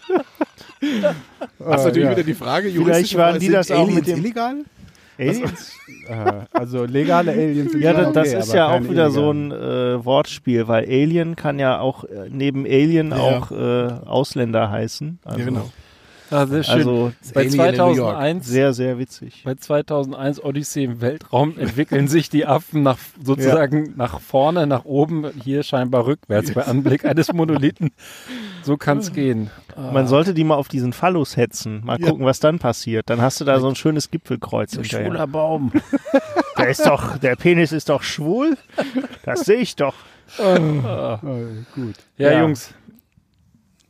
[1.64, 2.12] Hast natürlich ja.
[2.12, 4.54] wieder die Frage, Vielleicht waren die sind das auch Aliens mit dem- illegal?
[5.18, 5.72] Aliens?
[6.08, 9.52] Äh, also legale Aliens Ja, das, das okay, ist ja auch wieder so illegalen.
[9.52, 13.16] ein äh, Wortspiel, weil Alien kann ja auch äh, neben Alien Ja.
[13.18, 15.18] auch äh, Ausländer heißen.
[15.24, 15.70] Also, Ja, genau.
[16.30, 16.74] Ah, sehr schön.
[16.74, 18.16] Also bei Alien in New York.
[18.16, 19.42] 2001 sehr, sehr witzig.
[19.44, 25.26] Bei 2001 Odyssee im Weltraum entwickeln sich die Affen nach sozusagen nach vorne, nach oben,
[25.42, 27.90] hier scheinbar rückwärts bei Anblick eines Monolithen.
[28.62, 29.50] So kann es gehen.
[29.76, 31.82] Man sollte die mal auf diesen Phallus hetzen.
[31.84, 32.08] Mal Ja.
[32.08, 33.08] gucken, was dann passiert.
[33.08, 35.26] Dann hast du da so ein schönes Gipfelkreuz hinterher.
[35.26, 35.72] Baum.
[36.58, 38.56] Der ist doch, der Penis ist doch schwul.
[39.24, 39.94] Das sehe ich doch.
[40.38, 41.18] Oh,
[41.74, 41.94] gut.
[42.16, 42.40] Ja, Ja.
[42.40, 42.74] Jungs.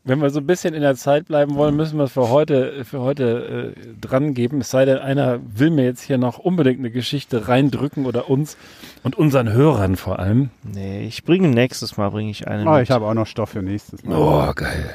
[0.04, 2.84] Wenn wir so ein bisschen in der Zeit bleiben wollen, müssen wir es für heute,
[2.84, 4.60] für heute äh, dran geben.
[4.60, 8.56] Es sei denn, einer will mir jetzt hier noch unbedingt eine Geschichte reindrücken oder uns
[9.02, 10.50] und unseren Hörern vor allem.
[10.62, 12.66] Nee, ich bringe nächstes Mal bringe ich eine.
[12.66, 12.84] Oh, mit.
[12.84, 14.16] ich habe auch noch Stoff für nächstes Mal.
[14.16, 14.90] Oh, geil.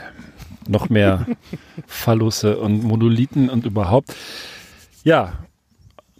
[0.67, 1.27] Noch mehr
[1.87, 4.15] Phallusse und Monolithen und überhaupt.
[5.03, 5.33] Ja,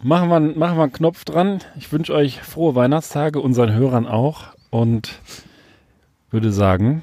[0.02, 1.60] machen wir, machen wir einen Knopf dran.
[1.76, 4.54] Ich wünsche euch frohe Weihnachtstage, unseren Hörern auch.
[4.70, 5.18] Und
[6.30, 7.02] würde sagen,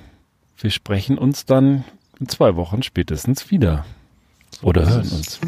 [0.61, 1.83] wir sprechen uns dann
[2.19, 3.83] in zwei Wochen spätestens wieder.
[4.61, 5.39] Oder hören uns.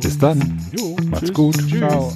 [0.00, 0.60] Bis dann.
[1.08, 1.56] Macht's gut.
[1.68, 2.12] Ciao.